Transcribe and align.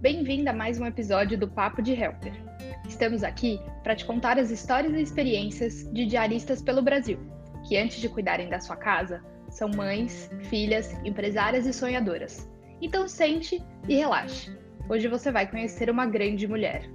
Bem-vinda 0.00 0.50
a 0.50 0.54
mais 0.54 0.80
um 0.80 0.86
episódio 0.86 1.36
do 1.36 1.46
Papo 1.46 1.82
de 1.82 1.92
Helper. 1.92 2.32
Estamos 2.88 3.22
aqui 3.22 3.60
para 3.82 3.94
te 3.94 4.06
contar 4.06 4.38
as 4.38 4.50
histórias 4.50 4.94
e 4.94 5.02
experiências 5.02 5.84
de 5.92 6.06
diaristas 6.06 6.62
pelo 6.62 6.80
Brasil, 6.80 7.18
que 7.68 7.76
antes 7.76 7.98
de 8.00 8.08
cuidarem 8.08 8.48
da 8.48 8.58
sua 8.60 8.76
casa, 8.76 9.22
são 9.50 9.68
mães, 9.68 10.30
filhas, 10.48 10.94
empresárias 11.04 11.66
e 11.66 11.72
sonhadoras. 11.74 12.48
Então 12.80 13.06
sente 13.06 13.62
e 13.86 13.94
relaxe. 13.94 14.58
Hoje 14.88 15.06
você 15.06 15.30
vai 15.30 15.46
conhecer 15.46 15.90
uma 15.90 16.06
grande 16.06 16.48
mulher. 16.48 16.88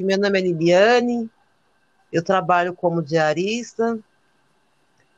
Meu 0.00 0.18
nome 0.18 0.38
é 0.38 0.42
Liliane, 0.42 1.30
eu 2.10 2.24
trabalho 2.24 2.72
como 2.72 3.02
diarista, 3.02 3.98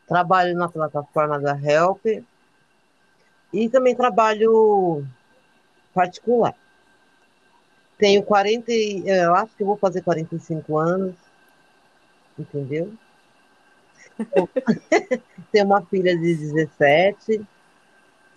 trabalho 0.08 0.56
na 0.56 0.68
plataforma 0.68 1.38
da 1.38 1.56
Helper 1.56 2.24
e 3.52 3.68
também 3.68 3.94
trabalho 3.94 5.04
particular. 5.92 6.54
Tenho 7.98 8.22
40, 8.22 8.72
eu 8.72 9.34
acho 9.34 9.54
que 9.56 9.64
vou 9.64 9.76
fazer 9.76 10.02
45 10.02 10.78
anos, 10.78 11.14
entendeu? 12.38 12.92
Tenho 15.52 15.66
uma 15.66 15.82
filha 15.82 16.16
de 16.16 16.34
17, 16.34 17.46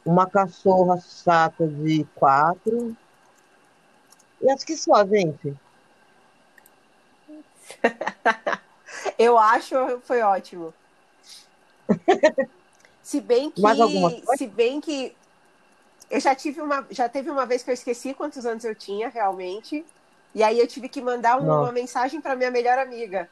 uma 0.06 0.30
cachorra 0.30 1.00
chata 1.00 1.66
de 1.68 2.06
4. 2.16 2.96
E 4.42 4.52
acho 4.52 4.66
que 4.66 4.76
só, 4.76 5.06
gente. 5.06 5.56
eu 9.18 9.38
acho 9.38 10.02
foi 10.02 10.22
ótimo. 10.22 10.74
Se 13.04 13.20
bem 13.20 13.52
que, 13.52 13.62
se 14.38 14.48
bem 14.48 14.80
que 14.82 15.14
eu 16.10 16.20
já 16.20 16.34
tive 16.34 16.62
uma, 16.62 16.88
já 16.90 17.10
teve 17.10 17.30
uma 17.30 17.46
vez 17.46 17.62
que 17.62 17.70
eu 17.70 17.74
esqueci 17.74 18.14
quantos 18.14 18.46
anos 18.46 18.64
eu 18.64 18.74
tinha 18.74 19.10
realmente, 19.10 19.86
e 20.34 20.42
aí 20.42 20.58
eu 20.58 20.68
tive 20.68 20.88
que 20.88 21.02
mandar 21.02 21.40
uma, 21.40 21.62
uma 21.62 21.72
mensagem 21.72 22.22
para 22.22 22.36
minha 22.36 22.50
melhor 22.50 22.80
amiga. 22.80 23.30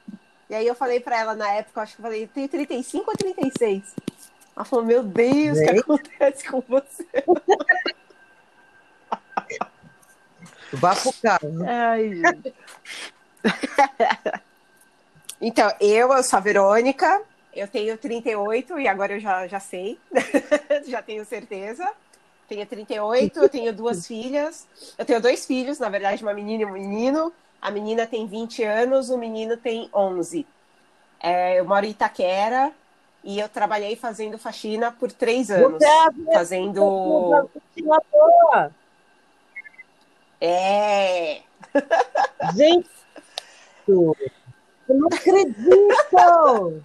E 0.50 0.56
aí 0.56 0.68
eu 0.68 0.76
falei 0.76 1.00
para 1.00 1.18
ela 1.18 1.34
na 1.34 1.50
época, 1.52 1.82
acho 1.82 1.96
que 1.96 2.02
eu 2.02 2.04
falei, 2.04 2.28
tem 2.28 2.48
35 2.48 3.10
ou 3.10 3.18
36? 3.18 3.96
Ela 4.56 4.66
falou, 4.66 4.84
meu 4.84 5.02
Deus, 5.02 5.58
o 5.58 5.64
que 5.64 5.80
acontece 5.80 6.50
com 6.50 6.62
você? 6.68 7.08
Vá 10.74 10.96
pro 10.96 11.14
carro. 11.14 11.66
Ai, 11.68 12.16
gente. 12.16 12.54
então, 15.42 15.74
eu, 15.80 16.12
eu 16.14 16.24
sou 16.24 16.38
a 16.38 16.42
Verônica, 16.42 17.22
eu 17.54 17.68
tenho 17.68 17.98
38 17.98 18.80
e 18.80 18.88
agora 18.88 19.14
eu 19.14 19.20
já, 19.20 19.48
já 19.48 19.60
sei, 19.60 20.00
já 20.88 21.02
tenho 21.02 21.26
certeza. 21.26 21.90
Tenho 22.48 22.66
38, 22.66 23.40
eu 23.40 23.50
tenho 23.50 23.74
duas 23.74 24.08
filhas. 24.08 24.68
Eu 24.98 25.06
tenho 25.06 25.22
dois 25.22 25.46
filhos, 25.46 25.80
na 25.80 25.90
verdade, 25.90 26.24
uma 26.24 26.34
menina 26.34 26.64
e 26.64 26.66
um 26.66 26.72
menino. 26.72 27.34
A 27.62 27.70
menina 27.72 28.08
tem 28.08 28.26
20 28.26 28.64
anos, 28.64 29.10
o 29.10 29.18
menino 29.18 29.56
tem 29.56 29.90
11. 29.94 30.46
É, 31.22 31.60
eu 31.60 31.66
moro 31.66 31.86
em 31.86 31.92
Itaquera 31.92 32.72
e 33.24 33.40
eu 33.40 33.48
trabalhei 33.48 33.96
fazendo 33.96 34.38
faxina 34.38 34.92
por 34.92 35.12
três 35.12 35.52
anos. 35.52 35.82
É 35.82 36.34
fazendo. 36.34 37.50
É. 40.40 41.42
Gente, 42.56 42.90
eu 43.88 44.16
não 44.90 45.08
acredito! 45.08 46.84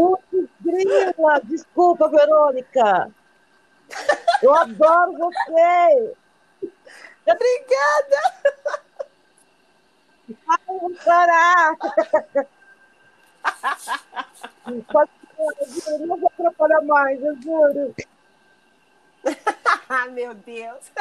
Putz, 0.00 0.48
grila! 0.62 1.40
Desculpa, 1.44 2.08
Verônica! 2.08 3.10
Eu 4.42 4.54
adoro 4.54 5.12
você! 5.18 6.16
Obrigada! 7.26 8.18
Chorar! 11.04 11.76
Pode 14.90 15.10
eu 15.86 15.98
não 16.06 16.16
vou 16.18 16.28
atrapalhar 16.28 16.82
mais, 16.82 17.22
eu 17.22 17.36
juro. 17.42 17.94
Meu 20.12 20.34
Deus! 20.34 20.92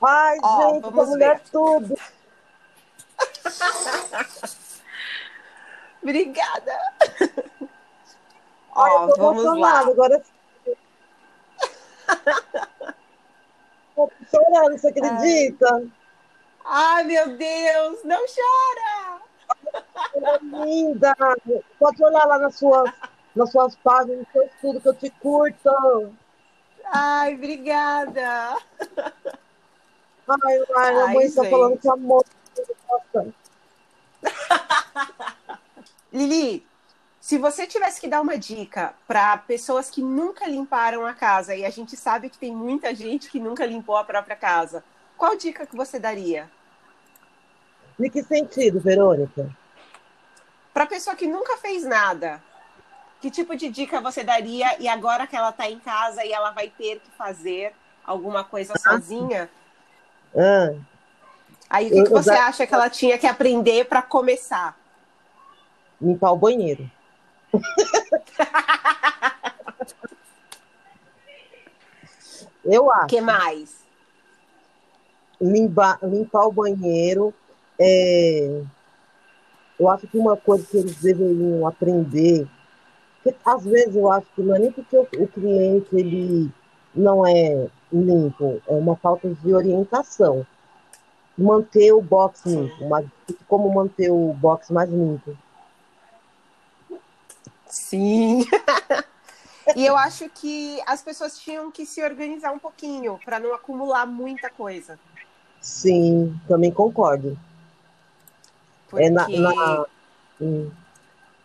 Ai, 0.00 0.38
Ó, 0.42 0.72
gente, 0.72 0.86
essa 0.86 1.04
mulher 1.04 1.36
ver. 1.38 1.50
tudo! 1.50 1.97
Obrigada. 6.08 6.72
Ó, 8.72 9.08
vamos 9.16 9.60
lá. 9.60 9.80
Agora 9.80 10.22
Tô 13.94 14.10
chorando, 14.30 14.78
você 14.78 14.88
acredita? 14.88 15.74
Ai. 15.74 15.92
Ai, 16.64 17.04
meu 17.04 17.36
Deus, 17.36 18.04
não 18.04 18.24
chora! 18.26 19.20
linda! 20.42 21.14
Pode 21.78 22.02
olhar 22.02 22.24
lá 22.24 22.38
nas 22.38 22.56
suas, 22.56 22.90
nas 23.34 23.50
suas 23.50 23.76
páginas, 23.76 24.18
no 24.18 24.26
seu 24.32 24.42
estudo, 24.44 24.80
que 24.80 24.88
eu 24.88 24.94
te 24.94 25.10
curto. 25.10 26.14
Ai, 26.86 27.34
obrigada! 27.34 28.56
Ai, 30.26 30.64
ai, 30.76 31.00
a 31.02 31.06
mãe 31.08 31.26
está 31.26 31.44
falando 31.44 31.78
que 31.78 31.88
amor. 31.88 32.24
Lili, 36.12 36.66
se 37.20 37.36
você 37.36 37.66
tivesse 37.66 38.00
que 38.00 38.08
dar 38.08 38.20
uma 38.20 38.38
dica 38.38 38.94
para 39.06 39.36
pessoas 39.38 39.90
que 39.90 40.02
nunca 40.02 40.46
limparam 40.46 41.04
a 41.04 41.12
casa, 41.12 41.54
e 41.54 41.64
a 41.64 41.70
gente 41.70 41.96
sabe 41.96 42.30
que 42.30 42.38
tem 42.38 42.54
muita 42.54 42.94
gente 42.94 43.30
que 43.30 43.40
nunca 43.40 43.66
limpou 43.66 43.96
a 43.96 44.04
própria 44.04 44.36
casa, 44.36 44.84
qual 45.16 45.36
dica 45.36 45.66
que 45.66 45.76
você 45.76 45.98
daria? 45.98 46.50
Em 47.98 48.08
que 48.08 48.22
sentido, 48.22 48.78
Verônica? 48.78 49.50
Para 50.72 50.86
pessoa 50.86 51.16
que 51.16 51.26
nunca 51.26 51.56
fez 51.56 51.84
nada, 51.84 52.40
que 53.20 53.30
tipo 53.30 53.56
de 53.56 53.68
dica 53.68 54.00
você 54.00 54.22
daria? 54.22 54.80
E 54.80 54.86
agora 54.86 55.26
que 55.26 55.36
ela 55.36 55.50
está 55.50 55.68
em 55.68 55.80
casa 55.80 56.24
e 56.24 56.32
ela 56.32 56.52
vai 56.52 56.70
ter 56.70 57.00
que 57.00 57.10
fazer 57.18 57.74
alguma 58.06 58.44
coisa 58.44 58.74
ah. 58.74 58.78
sozinha? 58.78 59.50
Ah. 60.36 60.74
Aí 61.68 61.88
o 61.88 61.90
que, 61.90 62.04
que 62.04 62.10
você 62.10 62.30
acha 62.30 62.66
que 62.66 62.72
ela 62.72 62.88
tinha 62.88 63.18
que 63.18 63.26
aprender 63.26 63.86
para 63.86 64.00
começar? 64.00 64.78
Limpar 66.00 66.32
o 66.32 66.36
banheiro. 66.36 66.90
Eu 72.68 72.90
acho. 72.92 73.04
O 73.04 73.08
que 73.08 73.20
mais? 73.20 73.78
Limpar, 75.40 75.98
limpar 76.02 76.46
o 76.46 76.52
banheiro. 76.52 77.32
É... 77.78 78.62
Eu 79.78 79.88
acho 79.88 80.06
que 80.06 80.18
uma 80.18 80.36
coisa 80.36 80.66
que 80.66 80.76
eles 80.76 80.96
deveriam 80.96 81.66
aprender, 81.66 82.46
que 83.22 83.34
às 83.44 83.64
vezes 83.64 83.94
eu 83.94 84.10
acho 84.10 84.26
que 84.34 84.42
não 84.42 84.56
é 84.56 84.58
nem 84.58 84.72
porque 84.72 84.96
o, 84.96 85.02
o 85.02 85.28
cliente 85.28 85.88
ele 85.92 86.50
não 86.92 87.24
é 87.24 87.68
limpo, 87.92 88.60
é 88.66 88.72
uma 88.72 88.96
falta 88.96 89.28
de 89.28 89.54
orientação. 89.54 90.44
Manter 91.36 91.92
o 91.92 92.02
box 92.02 92.44
limpo, 92.44 92.88
mas 92.88 93.06
como 93.46 93.72
manter 93.72 94.10
o 94.10 94.32
box 94.32 94.72
mais 94.72 94.90
limpo. 94.90 95.36
Sim. 97.68 98.44
e 99.76 99.84
eu 99.84 99.96
acho 99.96 100.28
que 100.30 100.80
as 100.86 101.02
pessoas 101.02 101.38
tinham 101.38 101.70
que 101.70 101.84
se 101.84 102.02
organizar 102.02 102.52
um 102.52 102.58
pouquinho 102.58 103.18
para 103.24 103.38
não 103.38 103.54
acumular 103.54 104.06
muita 104.06 104.50
coisa. 104.50 104.98
Sim, 105.60 106.38
também 106.46 106.70
concordo. 106.70 107.38
Porque 108.88 109.06
é 109.06 109.10
na, 109.10 109.28
na... 109.28 109.86
Hum. 110.40 110.70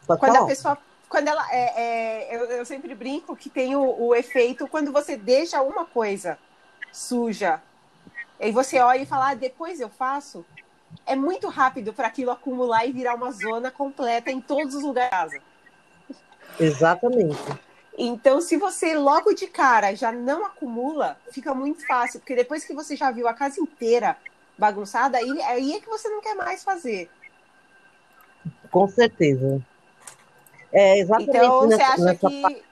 quando 0.08 0.20
falar? 0.20 0.40
a 0.40 0.46
pessoa, 0.46 0.78
quando 1.10 1.28
ela 1.28 1.46
é, 1.52 1.82
é 1.82 2.36
eu, 2.36 2.46
eu, 2.46 2.66
sempre 2.66 2.96
brinco 2.96 3.36
que 3.36 3.50
tem 3.50 3.76
o, 3.76 4.08
o 4.08 4.16
efeito 4.16 4.68
quando 4.68 4.92
você 4.92 5.18
deixa 5.18 5.62
uma 5.62 5.86
coisa 5.86 6.38
suja 6.92 7.62
e 8.40 8.52
você 8.52 8.80
olha 8.80 9.02
e 9.02 9.06
fala, 9.06 9.32
ah, 9.32 9.36
depois 9.36 9.80
eu 9.80 9.90
faço. 9.90 10.46
É 11.06 11.16
muito 11.16 11.50
rápido 11.50 11.92
para 11.92 12.08
aquilo 12.08 12.32
acumular 12.32 12.86
e 12.86 12.92
virar 12.92 13.16
uma 13.16 13.32
zona 13.32 13.72
completa 13.72 14.32
em 14.32 14.40
todos 14.40 14.76
os 14.76 14.84
lugares 14.84 15.10
da 15.10 15.18
casa. 15.18 15.53
Exatamente. 16.60 17.38
Então, 17.98 18.42
se 18.42 18.58
você 18.58 18.96
logo 18.96 19.34
de 19.34 19.48
cara 19.48 19.96
já 19.96 20.12
não 20.12 20.46
acumula, 20.46 21.18
fica 21.32 21.54
muito 21.54 21.86
fácil, 21.86 22.20
porque 22.20 22.36
depois 22.36 22.66
que 22.66 22.74
você 22.74 22.96
já 22.96 23.12
viu 23.12 23.28
a 23.28 23.34
casa 23.34 23.62
inteira 23.62 24.18
bagunçada, 24.58 25.18
aí, 25.18 25.42
aí 25.44 25.74
é 25.74 25.80
que 25.80 25.88
você 25.88 26.10
não 26.10 26.22
quer 26.22 26.36
mais 26.36 26.64
fazer. 26.64 27.10
Com 28.72 28.88
certeza. 28.88 29.62
É 30.72 31.00
exatamente 31.00 31.38
Então, 31.38 31.68
nessa, 31.68 31.96
você 31.96 32.04
acha 32.04 32.16
que. 32.16 32.42
Parte... 32.42 32.64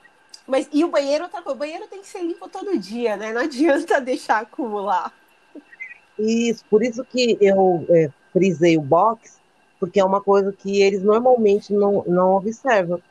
Mas 0.48 0.68
e 0.74 0.84
o 0.84 0.90
banheiro, 0.90 1.30
o 1.46 1.56
banheiro 1.56 1.88
tem 1.88 2.02
que 2.02 2.08
ser 2.08 2.24
limpo 2.24 2.50
todo 2.50 2.78
dia, 2.78 3.16
né? 3.16 3.32
Não 3.32 3.42
adianta 3.46 4.02
deixar 4.02 4.40
acumular. 4.40 5.14
Isso, 6.18 6.66
por 6.70 6.84
isso 6.84 7.06
que 7.06 7.38
eu 7.40 7.86
é, 7.90 8.10
frisei 8.34 8.78
o 8.78 8.82
box, 8.82 9.40
porque 9.80 10.00
é 10.00 10.04
uma 10.04 10.22
coisa 10.22 10.52
que 10.52 10.82
eles 10.82 11.04
normalmente 11.04 11.74
não, 11.74 12.04
não 12.08 12.36
observam 12.36 13.02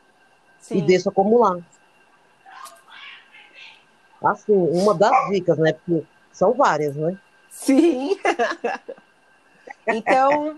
Sim. 0.61 0.77
e 0.77 0.81
deixa 0.83 1.09
acumular. 1.09 1.57
assim, 4.23 4.53
uma 4.53 4.93
das 4.93 5.29
dicas, 5.29 5.57
né? 5.57 5.73
Porque 5.73 6.05
são 6.31 6.53
várias, 6.53 6.95
né? 6.95 7.17
Sim. 7.49 8.17
então, 9.87 10.57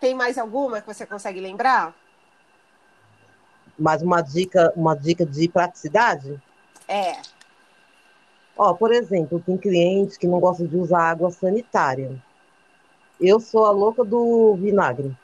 tem 0.00 0.14
mais 0.14 0.36
alguma 0.36 0.80
que 0.80 0.86
você 0.86 1.06
consegue 1.06 1.40
lembrar? 1.40 1.94
Mais 3.78 4.02
uma 4.02 4.20
dica, 4.20 4.72
uma 4.74 4.96
dica 4.96 5.24
de 5.24 5.48
praticidade? 5.48 6.40
É. 6.88 7.22
Ó, 8.56 8.74
por 8.74 8.92
exemplo, 8.92 9.40
tem 9.44 9.56
clientes 9.56 10.16
que 10.16 10.26
não 10.26 10.40
gostam 10.40 10.66
de 10.66 10.76
usar 10.76 11.10
água 11.10 11.30
sanitária. 11.30 12.20
Eu 13.20 13.38
sou 13.38 13.64
a 13.64 13.70
louca 13.70 14.02
do 14.04 14.56
vinagre. 14.56 15.16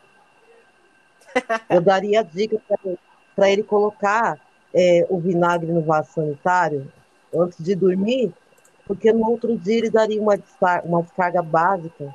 Eu 1.69 1.81
daria 1.81 2.21
a 2.21 2.23
dica 2.23 2.61
para 2.69 2.79
ele 3.39 3.63
colocar 3.63 4.39
é, 4.75 5.07
o 5.09 5.19
vinagre 5.19 5.71
no 5.71 5.83
vaso 5.83 6.13
sanitário 6.13 6.91
antes 7.35 7.63
de 7.63 7.75
dormir, 7.75 8.33
porque 8.87 9.13
no 9.13 9.29
outro 9.31 9.57
dia 9.57 9.79
ele 9.79 9.91
daria 9.91 10.21
uma 10.21 10.37
descarga, 10.37 10.87
uma 10.87 11.03
descarga 11.03 11.43
básica. 11.43 12.15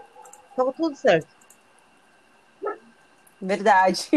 Estava 0.49 0.73
tudo 0.73 0.95
certo. 0.95 1.27
Verdade. 3.41 4.09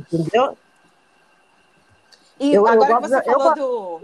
Entendeu? 0.00 0.56
E 2.38 2.54
eu, 2.54 2.66
agora 2.66 2.92
eu 2.92 3.00
que 3.00 3.08
você 3.08 3.22
falou 3.22 3.54
do. 3.54 4.00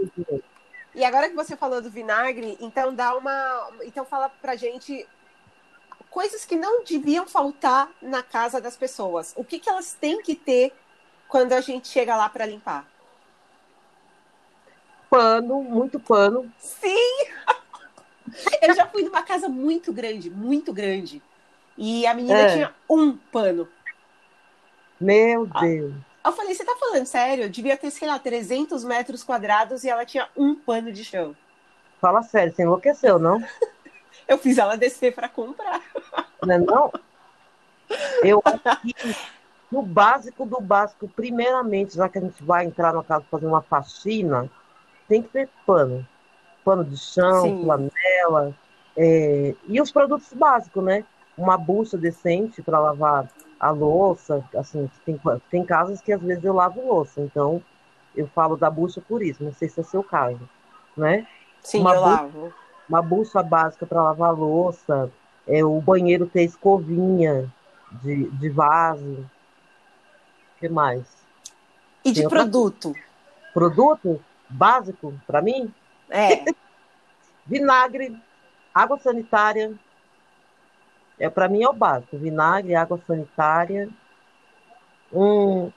E 0.95 1.05
agora 1.05 1.29
que 1.29 1.35
você 1.35 1.57
falou 1.57 1.81
do 1.81 1.91
vinagre, 1.91 2.57
então 2.61 2.95
dá 2.95 3.17
uma. 3.17 3.71
Então 3.83 4.05
fala 4.05 4.29
pra 4.29 4.57
gente 4.57 5.07
coisas 6.11 6.45
que 6.45 6.55
não 6.57 6.85
deviam 6.85 7.27
faltar 7.27 7.91
na 8.01 8.23
casa 8.23 8.61
das 8.61 8.77
pessoas. 8.77 9.33
O 9.37 9.45
que, 9.45 9.59
que 9.59 9.69
elas 9.69 9.95
têm 9.95 10.23
que 10.23 10.37
ter 10.37 10.73
quando 11.35 11.53
a 11.53 11.61
gente 11.61 11.89
chega 11.89 12.15
lá 12.15 12.29
para 12.29 12.47
limpar? 12.47 12.87
Pano, 15.11 15.65
muito 15.65 15.99
pano. 15.99 16.49
Sim! 16.61 17.27
Eu 18.63 18.73
já 18.73 18.87
fui 18.87 19.03
numa 19.03 19.21
casa 19.21 19.49
muito 19.49 19.93
grande, 19.93 20.31
muito 20.31 20.73
grande. 20.73 21.21
E 21.77 22.07
a 22.07 22.15
menina 22.15 22.39
é. 22.39 22.53
tinha 22.53 22.75
um 22.89 23.17
pano. 23.17 23.69
Meu 25.01 25.45
Deus. 25.45 25.93
Eu 26.25 26.31
falei, 26.31 26.55
você 26.55 26.65
tá 26.65 26.77
falando 26.79 27.05
sério? 27.05 27.51
Devia 27.51 27.77
ter, 27.77 27.91
sei 27.91 28.07
lá, 28.07 28.17
300 28.17 28.85
metros 28.85 29.25
quadrados 29.25 29.83
e 29.83 29.91
ela 29.91 30.07
tinha 30.07 30.29
um 30.37 30.55
pano 30.55 30.93
de 30.93 31.05
chão. 31.05 31.35
Fala 32.01 32.23
sério, 32.23 32.55
você 32.55 32.63
enlouqueceu, 32.63 33.19
não? 33.19 33.43
Eu 34.29 34.39
fiz 34.39 34.57
ela 34.57 34.77
descer 34.77 35.13
para 35.13 35.29
comprar. 35.29 35.83
Não 36.47 36.55
é 36.55 36.59
não? 36.59 36.93
Eu 38.23 38.41
no 39.71 39.83
básico 39.83 40.47
do 40.47 40.61
básico, 40.61 41.09
primeiramente, 41.09 41.97
já 41.97 42.09
que 42.09 42.19
a 42.19 42.21
gente 42.21 42.43
vai 42.43 42.65
entrar 42.65 42.93
na 42.93 43.03
casa 43.03 43.25
fazer 43.31 43.47
uma 43.47 43.63
faxina, 43.63 44.49
tem 45.09 45.23
que 45.23 45.29
ter 45.29 45.49
pano. 45.67 46.07
Pano 46.65 46.85
de 46.85 46.97
chão, 46.97 47.43
Sim. 47.43 47.65
flanela, 47.65 48.55
é... 48.97 49.55
e 49.67 49.81
os 49.81 49.91
produtos 49.91 50.33
básicos, 50.33 50.83
né? 50.83 51.05
Uma 51.37 51.59
bucha 51.59 51.99
decente 51.99 52.63
para 52.63 52.79
lavar 52.79 53.29
a 53.59 53.71
louça, 53.71 54.45
assim, 54.57 54.91
tem, 55.05 55.21
tem 55.51 55.65
casas 55.65 56.01
que 56.01 56.13
às 56.13 56.21
vezes 56.21 56.45
eu 56.45 56.53
lavo 56.53 56.87
louça, 56.87 57.21
então 57.21 57.63
eu 58.15 58.27
falo 58.29 58.57
da 58.57 58.71
bucha 58.71 59.01
por 59.01 59.23
isso, 59.23 59.43
não 59.43 59.53
sei 59.53 59.69
se 59.69 59.81
é 59.81 59.83
seu 59.83 60.03
caso, 60.03 60.41
né? 60.97 61.27
Sim, 61.61 61.81
uma 61.81 61.95
eu 61.95 62.03
bucha, 62.03 62.15
lavo. 62.15 62.53
Uma 62.89 63.03
bucha 63.03 63.43
básica 63.43 63.87
para 63.87 64.03
lavar 64.03 64.35
louça, 64.35 65.11
é, 65.47 65.65
o 65.65 65.81
banheiro 65.81 66.27
ter 66.27 66.43
escovinha 66.43 67.51
de, 68.03 68.31
de 68.31 68.49
vaso, 68.51 69.29
que 70.65 70.69
mais? 70.69 71.05
E 72.05 72.11
de 72.11 72.27
produto? 72.29 72.89
Outra... 72.89 73.03
Produto 73.53 74.25
básico 74.49 75.15
para 75.27 75.43
mim? 75.43 75.73
É. 76.09 76.45
Vinagre, 77.47 78.17
água 78.75 78.99
sanitária, 78.99 79.75
é, 81.19 81.29
para 81.29 81.49
mim 81.49 81.63
é 81.63 81.69
o 81.69 81.73
básico: 81.75 82.17
vinagre, 82.17 82.75
água 82.75 82.99
sanitária, 83.07 83.89
um, 85.13 85.71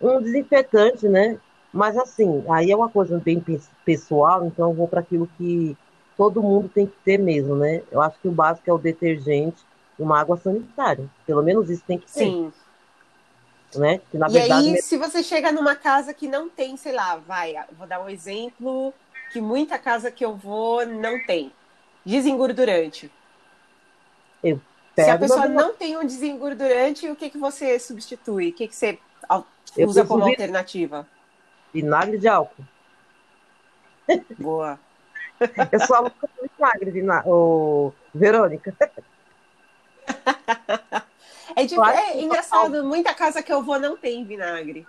um 0.00 0.20
desinfetante, 0.20 1.08
né? 1.08 1.38
Mas 1.72 1.96
assim, 1.96 2.44
aí 2.50 2.70
é 2.70 2.76
uma 2.76 2.90
coisa 2.90 3.18
bem 3.18 3.42
pessoal, 3.84 4.44
então 4.44 4.68
eu 4.68 4.74
vou 4.74 4.86
para 4.86 5.00
aquilo 5.00 5.28
que 5.38 5.76
todo 6.16 6.42
mundo 6.42 6.68
tem 6.68 6.86
que 6.86 6.96
ter 7.02 7.18
mesmo, 7.18 7.56
né? 7.56 7.82
Eu 7.90 8.02
acho 8.02 8.20
que 8.20 8.28
o 8.28 8.32
básico 8.32 8.68
é 8.70 8.72
o 8.72 8.78
detergente 8.78 9.64
e 9.98 10.02
uma 10.02 10.20
água 10.20 10.36
sanitária. 10.36 11.08
Pelo 11.26 11.42
menos 11.42 11.70
isso 11.70 11.82
tem 11.86 11.98
que 11.98 12.06
ter. 12.06 12.26
Sim. 12.26 12.52
Né? 13.74 14.00
Que, 14.10 14.18
na 14.18 14.28
e 14.28 14.32
verdade, 14.32 14.68
aí, 14.70 14.82
se 14.82 14.96
você 14.96 15.22
chega 15.22 15.50
numa 15.50 15.74
casa 15.74 16.14
que 16.14 16.28
não 16.28 16.48
tem, 16.48 16.76
sei 16.76 16.92
lá, 16.92 17.16
vai, 17.16 17.54
vou 17.72 17.86
dar 17.86 18.00
um 18.00 18.08
exemplo 18.08 18.92
que 19.32 19.40
muita 19.40 19.78
casa 19.78 20.10
que 20.10 20.24
eu 20.24 20.36
vou 20.36 20.86
não 20.86 21.24
tem. 21.26 21.52
Desengordurante. 22.04 23.10
Eu 24.42 24.60
se 25.02 25.10
a 25.10 25.18
pessoa 25.18 25.48
não 25.48 25.74
tem 25.74 25.96
um 25.96 26.06
desengordurante, 26.06 27.08
o 27.08 27.16
que, 27.16 27.28
que 27.28 27.38
você 27.38 27.78
substitui? 27.80 28.50
O 28.50 28.52
que, 28.52 28.68
que 28.68 28.76
você 28.76 28.98
usa 29.78 30.04
como 30.04 30.24
alternativa? 30.24 31.06
Vinagre 31.72 32.18
de 32.18 32.28
álcool. 32.28 32.64
Boa. 34.38 34.78
Eu 35.72 35.80
sou 35.80 35.96
a 35.96 36.00
louca 36.00 36.28
do 36.28 36.48
vinagre. 36.92 37.28
Ô, 37.28 37.92
Verônica. 38.14 38.72
É, 41.56 41.64
de, 41.64 41.74
é 41.80 42.22
engraçado, 42.22 42.84
muita 42.84 43.14
casa 43.14 43.42
que 43.42 43.52
eu 43.52 43.62
vou 43.62 43.78
não 43.78 43.96
tem 43.96 44.24
vinagre. 44.24 44.86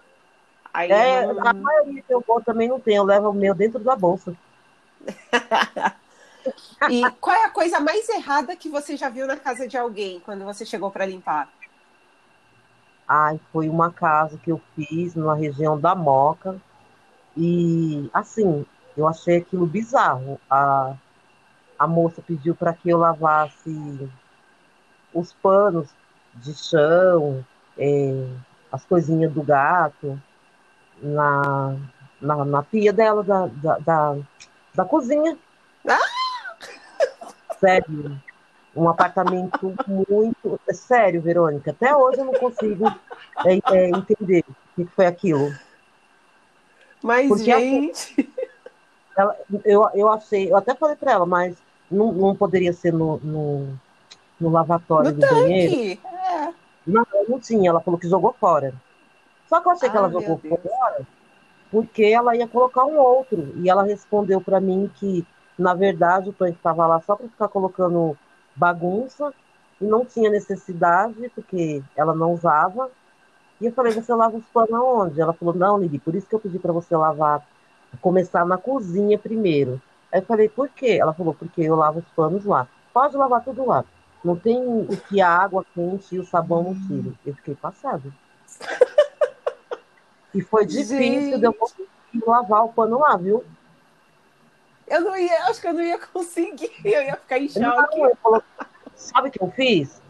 Aí 0.74 0.92
é, 0.92 1.26
não... 1.26 1.48
A 1.48 1.54
maioria 1.54 2.02
que 2.02 2.14
eu 2.14 2.24
vou 2.26 2.42
também 2.42 2.68
não 2.68 2.80
tem, 2.80 2.96
eu 2.96 3.04
levo 3.04 3.30
o 3.30 3.34
meu 3.34 3.54
dentro 3.54 3.80
da 3.80 3.96
bolsa. 3.96 4.36
E 6.90 7.10
qual 7.20 7.36
é 7.36 7.46
a 7.46 7.50
coisa 7.50 7.80
mais 7.80 8.08
errada 8.10 8.56
que 8.56 8.70
você 8.70 8.96
já 8.96 9.10
viu 9.10 9.26
na 9.26 9.38
casa 9.38 9.68
de 9.68 9.78
alguém 9.78 10.20
quando 10.20 10.46
você 10.46 10.66
chegou 10.66 10.92
para 10.92 11.06
limpar? 11.06 11.50
Ai, 13.08 13.40
foi 13.52 13.70
uma 13.70 13.92
casa 13.92 14.38
que 14.38 14.52
eu 14.52 14.62
fiz 14.76 15.16
na 15.16 15.34
região 15.34 15.80
da 15.80 15.96
Moca. 15.96 16.60
E, 17.36 18.10
assim, 18.14 18.66
eu 18.96 19.08
achei 19.08 19.38
aquilo 19.38 19.66
bizarro. 19.66 20.40
A, 20.50 20.96
a 21.78 21.88
moça 21.88 22.22
pediu 22.22 22.56
para 22.56 22.74
que 22.74 22.90
eu 22.90 22.98
lavasse 22.98 24.10
os 25.14 25.34
panos 25.34 25.90
de 26.36 26.54
chão, 26.54 27.46
é, 27.78 28.28
as 28.72 28.84
coisinhas 28.86 29.32
do 29.32 29.42
gato, 29.42 30.20
na, 31.01 31.77
na, 32.22 32.46
na 32.46 32.63
pia 32.63 32.92
dela, 32.92 33.24
da, 33.24 33.48
da, 33.48 33.77
da, 33.80 34.18
da 34.74 34.86
cozinha. 34.86 35.38
Ah! 35.88 35.98
Sério. 37.60 38.20
Um 38.75 38.89
apartamento 38.89 39.74
muito. 39.88 40.60
É 40.68 40.74
sério, 40.74 41.22
Verônica. 41.22 41.72
Até 41.72 41.96
hoje 41.96 42.20
eu 42.20 42.25
não 42.25 42.34
consigo 42.34 42.88
é, 43.46 43.60
é, 43.72 43.89
entender 43.89 44.44
o 44.50 44.56
que 44.75 44.86
foi 44.94 45.06
aquilo. 45.06 45.54
Mas, 47.01 47.27
Porque 47.30 47.46
gente. 47.46 48.30
Ela, 49.18 49.34
eu, 49.63 49.89
eu 49.94 50.10
achei, 50.12 50.51
eu 50.51 50.58
até 50.58 50.75
falei 50.75 50.98
para 50.98 51.13
ela, 51.13 51.25
mas 51.25 51.56
não, 51.89 52.12
não 52.12 52.36
poderia 52.36 52.74
ser 52.74 52.92
no, 52.92 53.18
no, 53.20 53.80
no 54.38 54.50
lavatório 54.50 55.12
no 55.12 55.15
do 55.15 55.22
tanque. 55.22 55.34
banheiro. 55.36 56.01
Não, 56.86 57.06
não 57.27 57.39
tinha, 57.39 57.70
ela 57.70 57.82
falou 57.82 58.00
que 58.00 58.08
jogou 58.08 58.34
fora. 58.34 58.74
Só 59.48 59.62
que 59.62 59.68
eu 59.68 59.72
achei 59.72 59.89
que 59.89 59.98
ela 59.98 60.10
jogou 60.10 60.38
Deus. 60.38 60.62
fora 60.62 61.08
porque 61.72 62.04
ela 62.06 62.36
ia 62.36 62.48
colocar 62.48 62.86
um 62.86 62.98
outro. 62.98 63.54
E 63.58 63.70
ela 63.70 63.84
respondeu 63.84 64.39
para 64.39 64.62
mim 64.62 64.89
que 64.96 65.25
na 65.58 65.74
verdade, 65.74 66.30
o 66.30 66.34
tanque 66.34 66.58
estava 66.58 66.86
lá 66.86 67.00
só 67.01 67.15
para 67.15 67.27
ficar 67.27 67.48
colocando 67.48 68.18
bagunça 68.56 69.34
e 69.80 69.86
não 69.86 70.06
tinha 70.06 70.30
necessidade, 70.30 71.30
porque 71.34 71.82
ela 71.96 72.13
não 72.13 72.34
usava. 72.34 72.89
E 73.60 73.65
eu 73.65 73.72
falei, 73.72 73.94
você 73.94 74.13
lava 74.13 74.36
os 74.38 74.46
panos 74.48 74.74
aonde? 74.74 75.22
Ela 75.22 75.34
falou, 75.34 75.54
não, 75.54 75.77
Lili, 75.77 75.98
por 75.98 76.13
isso 76.13 76.27
que 76.27 76.36
eu 76.36 76.39
pedi 76.39 76.60
para 76.60 76.74
você 76.74 76.96
lavar, 76.96 77.46
começar 78.01 78.46
na 78.46 78.58
cozinha 78.58 79.18
primeiro. 79.18 79.82
Aí 80.12 80.20
eu 80.20 80.25
falei, 80.25 80.50
por 80.50 80.68
quê? 80.70 80.98
Ela 81.00 81.13
falou, 81.13 81.34
porque 81.34 81.62
eu 81.62 81.75
lavo 81.75 82.00
os 82.00 82.10
panos 82.10 82.44
lá. 82.44 82.68
Pode 82.94 83.15
lavar 83.15 83.44
tudo 83.44 83.65
lá. 83.65 83.86
Não 84.25 84.36
tem 84.36 84.58
o 84.58 84.88
que 85.08 85.22
a 85.22 85.29
água 85.29 85.63
quente 85.75 86.15
e 86.15 86.20
o 86.20 86.25
sabão 86.25 86.63
não 86.63 86.74
tire. 86.88 87.15
Eu 87.24 87.36
fiquei 87.36 87.53
passada. 87.53 88.12
E 90.34 90.41
foi 90.41 90.65
difícil 90.65 90.98
Gente. 90.98 91.38
de 91.38 91.46
eu 91.46 91.53
conseguir 91.53 91.88
lavar 92.25 92.65
o 92.65 92.74
pano 92.74 93.00
lá, 93.00 93.15
viu? 93.17 93.46
Eu 94.88 95.01
não 95.01 95.15
ia, 95.15 95.46
acho 95.46 95.62
que 95.62 95.67
eu 95.67 95.74
não 95.75 95.82
ia 95.84 96.00
conseguir, 96.00 96.72
eu 96.84 97.03
ia 97.03 97.15
ficar 97.17 97.38
em 97.38 97.48
choque. 97.48 98.00
Não, 98.00 98.41
Sabe 98.96 99.27
o 99.29 99.32
que 99.32 99.41
eu 99.41 99.51
fiz? 99.51 100.01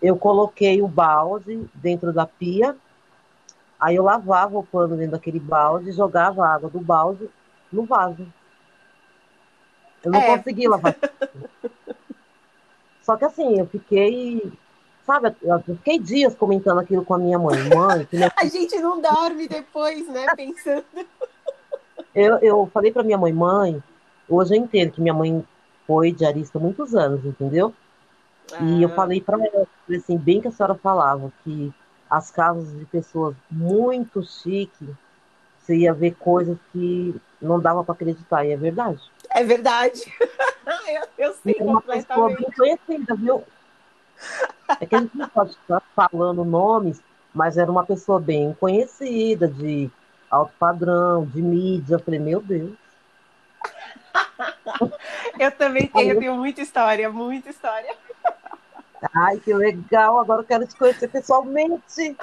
Eu 0.00 0.16
coloquei 0.16 0.80
o 0.80 0.86
balde 0.86 1.68
dentro 1.74 2.12
da 2.12 2.26
pia, 2.26 2.76
aí 3.80 3.96
eu 3.96 4.04
lavava 4.04 4.56
o 4.56 4.64
pano 4.64 4.96
dentro 4.96 5.12
daquele 5.12 5.40
balde, 5.40 5.90
jogava 5.90 6.46
a 6.46 6.54
água 6.54 6.70
do 6.70 6.78
balde 6.78 7.28
no 7.72 7.84
vaso. 7.84 8.24
Eu 10.04 10.12
não 10.12 10.20
é. 10.20 10.36
consegui 10.36 10.68
lavar. 10.68 10.94
Só 13.08 13.16
que 13.16 13.24
assim, 13.24 13.58
eu 13.58 13.66
fiquei, 13.66 14.52
sabe, 15.06 15.34
eu 15.40 15.60
fiquei 15.60 15.98
dias 15.98 16.34
comentando 16.34 16.80
aquilo 16.80 17.04
com 17.06 17.14
a 17.14 17.18
minha 17.18 17.38
mãe. 17.38 17.56
Mãe, 17.74 18.06
minha... 18.12 18.30
a 18.36 18.44
gente 18.44 18.78
não 18.80 19.00
dorme 19.00 19.48
depois, 19.48 20.06
né, 20.08 20.26
pensando. 20.36 20.84
Eu, 22.14 22.36
eu 22.38 22.70
falei 22.74 22.92
para 22.92 23.02
minha 23.02 23.16
mãe, 23.16 23.32
mãe, 23.32 23.82
Hoje 24.28 24.54
eu 24.54 24.58
entendo 24.58 24.92
que 24.92 25.00
minha 25.00 25.14
mãe 25.14 25.42
foi 25.86 26.12
diarista 26.12 26.58
há 26.58 26.60
muitos 26.60 26.94
anos, 26.94 27.24
entendeu? 27.24 27.72
Ah. 28.52 28.62
E 28.62 28.82
eu 28.82 28.90
ah. 28.90 28.94
falei 28.94 29.22
para 29.22 29.42
ela, 29.42 29.66
assim, 29.90 30.18
bem 30.18 30.40
que 30.42 30.48
a 30.48 30.52
senhora 30.52 30.74
falava, 30.74 31.32
que 31.42 31.72
as 32.10 32.30
casas 32.30 32.78
de 32.78 32.84
pessoas 32.84 33.34
muito 33.50 34.22
chiques, 34.22 34.86
você 35.58 35.76
ia 35.76 35.94
ver 35.94 36.14
coisas 36.16 36.58
que 36.72 37.18
não 37.40 37.58
dava 37.58 37.82
para 37.82 37.94
acreditar, 37.94 38.44
e 38.44 38.52
é 38.52 38.56
verdade. 38.56 39.00
É 39.30 39.44
verdade. 39.44 40.12
eu, 40.88 41.26
eu 41.26 41.34
sei 41.34 41.56
uma 41.60 41.82
pessoa 41.82 42.28
bem 42.28 42.50
conhecida, 42.56 43.14
viu? 43.14 43.44
É 44.80 44.86
que 44.86 44.94
a 44.94 45.00
gente 45.00 45.16
não 45.16 45.28
pode 45.28 45.50
estar 45.50 45.82
falando 45.94 46.44
nomes, 46.44 47.00
mas 47.32 47.56
era 47.56 47.70
uma 47.70 47.84
pessoa 47.84 48.20
bem 48.20 48.56
conhecida, 48.58 49.46
de 49.46 49.90
alto 50.30 50.52
padrão, 50.58 51.24
de 51.24 51.40
mídia. 51.40 51.94
Eu 51.94 52.00
falei, 52.00 52.20
meu 52.20 52.40
Deus. 52.40 52.72
eu 55.38 55.50
também 55.52 55.86
tenho, 55.86 56.14
eu 56.14 56.18
tenho 56.18 56.34
muita 56.34 56.60
história, 56.60 57.10
muita 57.10 57.50
história. 57.50 57.94
Ai, 59.14 59.38
que 59.38 59.54
legal, 59.54 60.18
agora 60.18 60.42
eu 60.42 60.46
quero 60.46 60.66
te 60.66 60.76
conhecer 60.76 61.08
pessoalmente. 61.08 62.16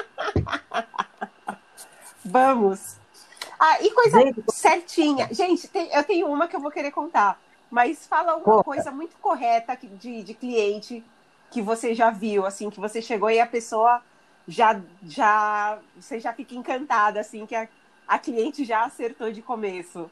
Vamos. 2.24 2.98
Ah, 3.66 3.82
e 3.82 3.90
coisa 3.90 4.20
gente, 4.20 4.44
certinha. 4.50 5.28
Gente, 5.32 5.68
tem, 5.68 5.92
eu 5.92 6.04
tenho 6.04 6.28
uma 6.28 6.48
que 6.48 6.56
eu 6.56 6.60
vou 6.60 6.70
querer 6.70 6.92
contar. 6.92 7.40
Mas 7.72 8.06
fala 8.06 8.36
uma 8.36 8.44
conta. 8.44 8.64
coisa 8.64 8.92
muito 8.92 9.16
correta 9.18 9.76
de, 9.82 10.22
de 10.22 10.34
cliente 10.36 11.04
que 11.50 11.64
você 11.64 11.96
já 11.96 12.12
viu, 12.12 12.46
assim, 12.46 12.70
que 12.70 12.80
você 12.80 13.02
chegou 13.02 13.30
e 13.30 13.40
a 13.40 13.48
pessoa 13.48 14.04
já, 14.48 14.80
já, 15.04 15.80
você 16.00 16.20
já 16.20 16.32
fica 16.32 16.54
encantada, 16.54 17.20
assim, 17.20 17.48
que 17.48 17.56
a, 17.56 17.68
a 18.08 18.20
cliente 18.20 18.64
já 18.64 18.84
acertou 18.84 19.32
de 19.32 19.42
começo. 19.42 20.12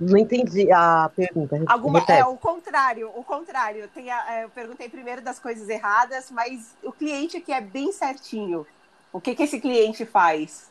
Não 0.00 0.18
entendi 0.18 0.72
a 0.72 1.10
pergunta. 1.14 1.56
Alguma, 1.68 2.04
é 2.08 2.24
o 2.24 2.36
contrário, 2.36 3.12
o 3.14 3.22
contrário. 3.22 3.88
Tem 3.88 4.10
a, 4.10 4.34
é, 4.34 4.44
eu 4.44 4.50
perguntei 4.50 4.88
primeiro 4.88 5.22
das 5.22 5.38
coisas 5.38 5.68
erradas, 5.68 6.32
mas 6.32 6.76
o 6.82 6.90
cliente 6.90 7.40
que 7.40 7.52
é 7.52 7.60
bem 7.60 7.92
certinho. 7.92 8.66
O 9.12 9.20
que, 9.20 9.36
que 9.36 9.44
esse 9.44 9.60
cliente 9.60 10.04
faz? 10.04 10.68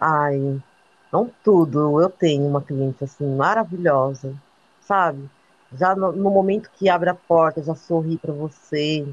Ai, 0.00 0.60
não 1.12 1.30
tudo. 1.44 2.00
Eu 2.00 2.08
tenho 2.10 2.46
uma 2.46 2.62
cliente 2.62 3.04
assim 3.04 3.26
maravilhosa, 3.36 4.34
sabe? 4.80 5.28
Já 5.74 5.94
no, 5.94 6.12
no 6.12 6.30
momento 6.30 6.70
que 6.74 6.88
abre 6.88 7.10
a 7.10 7.14
porta, 7.14 7.62
já 7.62 7.74
sorri 7.74 8.16
para 8.18 8.32
você. 8.32 9.06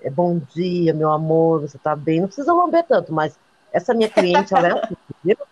É 0.00 0.10
bom 0.10 0.38
dia, 0.54 0.94
meu 0.94 1.10
amor, 1.10 1.62
você 1.62 1.78
tá 1.78 1.96
bem? 1.96 2.20
Não 2.20 2.28
precisa 2.28 2.52
lamber 2.52 2.84
tanto, 2.86 3.12
mas 3.12 3.38
essa 3.72 3.94
minha 3.94 4.08
cliente, 4.08 4.54
ela 4.54 4.68
é 4.68 4.72
assim, 4.72 4.96
entendeu? 5.24 5.46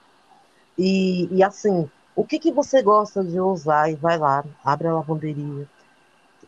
E, 0.79 1.29
e 1.37 1.43
assim, 1.43 1.91
o 2.17 2.25
que, 2.25 2.39
que 2.39 2.53
você 2.53 2.83
gosta 2.83 3.25
de 3.25 3.41
usar? 3.41 3.91
E 3.91 3.97
vai 3.97 4.19
lá, 4.19 4.45
abre 4.65 4.89
a 4.89 4.95
lavanderia. 4.95 5.69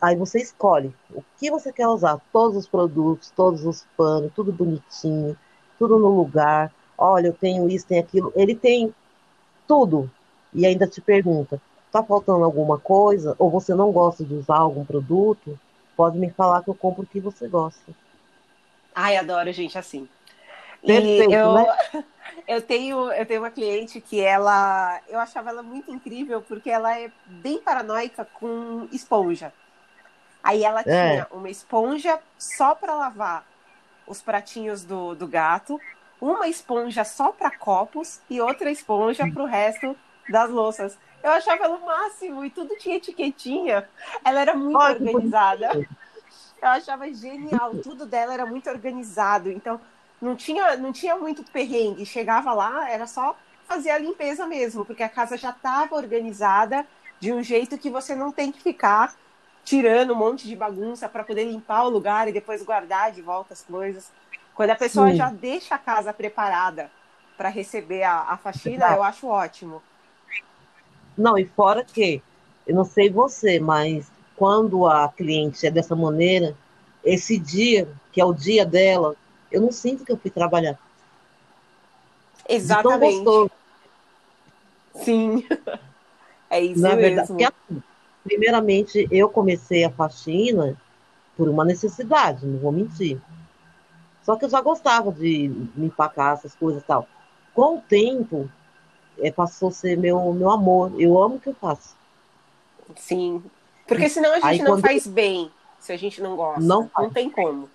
Aí 0.00 0.16
você 0.16 0.40
escolhe 0.40 0.92
o 1.14 1.22
que 1.38 1.50
você 1.50 1.72
quer 1.72 1.88
usar, 1.88 2.20
todos 2.32 2.56
os 2.56 2.68
produtos, 2.68 3.30
todos 3.30 3.64
os 3.64 3.86
panos, 3.96 4.32
tudo 4.34 4.52
bonitinho, 4.52 5.36
tudo 5.78 5.98
no 5.98 6.08
lugar. 6.08 6.72
Olha, 7.02 7.26
eu 7.26 7.32
tenho 7.32 7.68
isso, 7.68 7.84
tem 7.84 7.98
aquilo. 7.98 8.32
Ele 8.36 8.54
tem 8.54 8.94
tudo. 9.66 10.08
E 10.54 10.64
ainda 10.64 10.86
te 10.86 11.00
pergunta: 11.00 11.60
tá 11.90 12.00
faltando 12.00 12.44
alguma 12.44 12.78
coisa? 12.78 13.34
Ou 13.40 13.50
você 13.50 13.74
não 13.74 13.90
gosta 13.90 14.24
de 14.24 14.32
usar 14.32 14.58
algum 14.58 14.84
produto? 14.84 15.58
Pode 15.96 16.16
me 16.16 16.30
falar 16.30 16.62
que 16.62 16.70
eu 16.70 16.76
compro 16.76 17.02
o 17.02 17.06
que 17.06 17.18
você 17.18 17.48
gosta. 17.48 17.92
Ai, 18.94 19.16
adoro 19.16 19.52
gente 19.52 19.76
assim. 19.76 20.08
Perfeito, 20.80 21.30
e 21.30 21.34
eu, 21.34 21.54
né? 21.54 21.66
eu 22.46 22.62
tenho 22.62 23.10
eu 23.10 23.26
tenho 23.26 23.40
uma 23.40 23.50
cliente 23.50 24.00
que 24.00 24.20
ela 24.20 25.00
eu 25.08 25.18
achava 25.18 25.50
ela 25.50 25.62
muito 25.62 25.90
incrível 25.90 26.40
porque 26.40 26.70
ela 26.70 26.96
é 26.96 27.10
bem 27.26 27.58
paranoica 27.58 28.24
com 28.38 28.86
esponja. 28.92 29.52
Aí 30.40 30.62
ela 30.62 30.82
é. 30.82 30.84
tinha 30.84 31.26
uma 31.32 31.50
esponja 31.50 32.20
só 32.38 32.76
para 32.76 32.94
lavar 32.94 33.44
os 34.06 34.22
pratinhos 34.22 34.84
do, 34.84 35.14
do 35.14 35.26
gato, 35.26 35.80
uma 36.22 36.46
esponja 36.46 37.02
só 37.02 37.32
para 37.32 37.50
copos 37.50 38.20
e 38.30 38.40
outra 38.40 38.70
esponja 38.70 39.28
para 39.28 39.42
o 39.42 39.46
resto 39.46 39.96
das 40.28 40.48
louças. 40.48 40.96
Eu 41.20 41.32
achava 41.32 41.64
ela 41.64 41.76
o 41.76 41.84
máximo 41.84 42.44
e 42.44 42.50
tudo 42.50 42.76
tinha 42.76 42.96
etiquetinha. 42.96 43.88
Ela 44.24 44.40
era 44.40 44.54
muito 44.54 44.78
Ai, 44.78 44.92
organizada. 44.92 45.88
Eu 46.62 46.68
achava 46.68 47.12
genial, 47.12 47.74
tudo 47.82 48.06
dela 48.06 48.32
era 48.32 48.46
muito 48.46 48.70
organizado. 48.70 49.50
Então, 49.50 49.80
não 50.20 50.36
tinha, 50.36 50.76
não 50.76 50.92
tinha 50.92 51.16
muito 51.16 51.42
perrengue. 51.42 52.06
Chegava 52.06 52.54
lá, 52.54 52.88
era 52.88 53.08
só 53.08 53.36
fazer 53.66 53.90
a 53.90 53.98
limpeza 53.98 54.46
mesmo, 54.46 54.84
porque 54.84 55.02
a 55.02 55.08
casa 55.08 55.36
já 55.36 55.50
estava 55.50 55.96
organizada 55.96 56.86
de 57.18 57.32
um 57.32 57.42
jeito 57.42 57.76
que 57.76 57.90
você 57.90 58.14
não 58.14 58.30
tem 58.30 58.52
que 58.52 58.62
ficar 58.62 59.12
tirando 59.64 60.12
um 60.12 60.16
monte 60.16 60.46
de 60.46 60.54
bagunça 60.54 61.08
para 61.08 61.24
poder 61.24 61.44
limpar 61.44 61.84
o 61.84 61.90
lugar 61.90 62.28
e 62.28 62.32
depois 62.32 62.62
guardar 62.62 63.10
de 63.10 63.22
volta 63.22 63.54
as 63.54 63.62
coisas. 63.62 64.12
Quando 64.54 64.70
a 64.70 64.76
pessoa 64.76 65.10
Sim. 65.10 65.16
já 65.16 65.30
deixa 65.30 65.74
a 65.74 65.78
casa 65.78 66.12
preparada 66.12 66.90
para 67.36 67.48
receber 67.48 68.02
a, 68.02 68.20
a 68.22 68.36
faxina, 68.36 68.94
eu 68.94 69.02
acho 69.02 69.26
ótimo. 69.26 69.82
Não, 71.16 71.38
e 71.38 71.44
fora 71.44 71.84
que, 71.84 72.22
eu 72.66 72.74
não 72.74 72.84
sei 72.84 73.10
você, 73.10 73.58
mas 73.58 74.10
quando 74.36 74.86
a 74.86 75.08
cliente 75.08 75.66
é 75.66 75.70
dessa 75.70 75.96
maneira, 75.96 76.56
esse 77.04 77.38
dia, 77.38 77.88
que 78.12 78.20
é 78.20 78.24
o 78.24 78.32
dia 78.32 78.64
dela, 78.64 79.16
eu 79.50 79.60
não 79.60 79.72
sinto 79.72 80.04
que 80.04 80.12
eu 80.12 80.16
fui 80.16 80.30
trabalhar. 80.30 80.78
Exatamente. 82.48 83.50
Sim. 84.94 85.46
É 86.52 86.60
isso 86.60 86.82
Na 86.82 86.94
mesmo. 86.94 87.36
Verdade, 87.36 87.44
assim, 87.44 87.82
primeiramente, 88.22 89.08
eu 89.10 89.26
comecei 89.30 89.84
a 89.84 89.90
faxina 89.90 90.76
por 91.34 91.48
uma 91.48 91.64
necessidade, 91.64 92.44
não 92.44 92.58
vou 92.58 92.70
mentir. 92.70 93.18
Só 94.22 94.36
que 94.36 94.44
eu 94.44 94.50
já 94.50 94.60
gostava 94.60 95.10
de 95.10 95.48
limpar 95.76 96.06
a 96.06 96.10
casa, 96.10 96.40
essas 96.40 96.54
coisas 96.54 96.82
e 96.82 96.86
tal. 96.86 97.06
Com 97.54 97.76
o 97.76 97.80
tempo, 97.80 98.48
é, 99.18 99.30
passou 99.30 99.68
a 99.68 99.72
ser 99.72 99.96
meu, 99.98 100.32
meu 100.32 100.50
amor. 100.50 100.92
Eu 100.98 101.20
amo 101.20 101.36
o 101.36 101.40
que 101.40 101.48
eu 101.48 101.54
faço. 101.54 101.96
Sim. 102.96 103.42
Porque 103.86 104.08
senão 104.08 104.30
a 104.30 104.36
gente 104.36 104.44
Aí, 104.44 104.62
não 104.62 104.78
faz 104.78 105.06
eu... 105.06 105.12
bem 105.12 105.50
se 105.80 105.92
a 105.92 105.96
gente 105.96 106.22
não 106.22 106.36
gosta. 106.36 106.60
Não, 106.60 106.88
não 106.96 107.10
tem 107.10 107.28
como. 107.28 107.68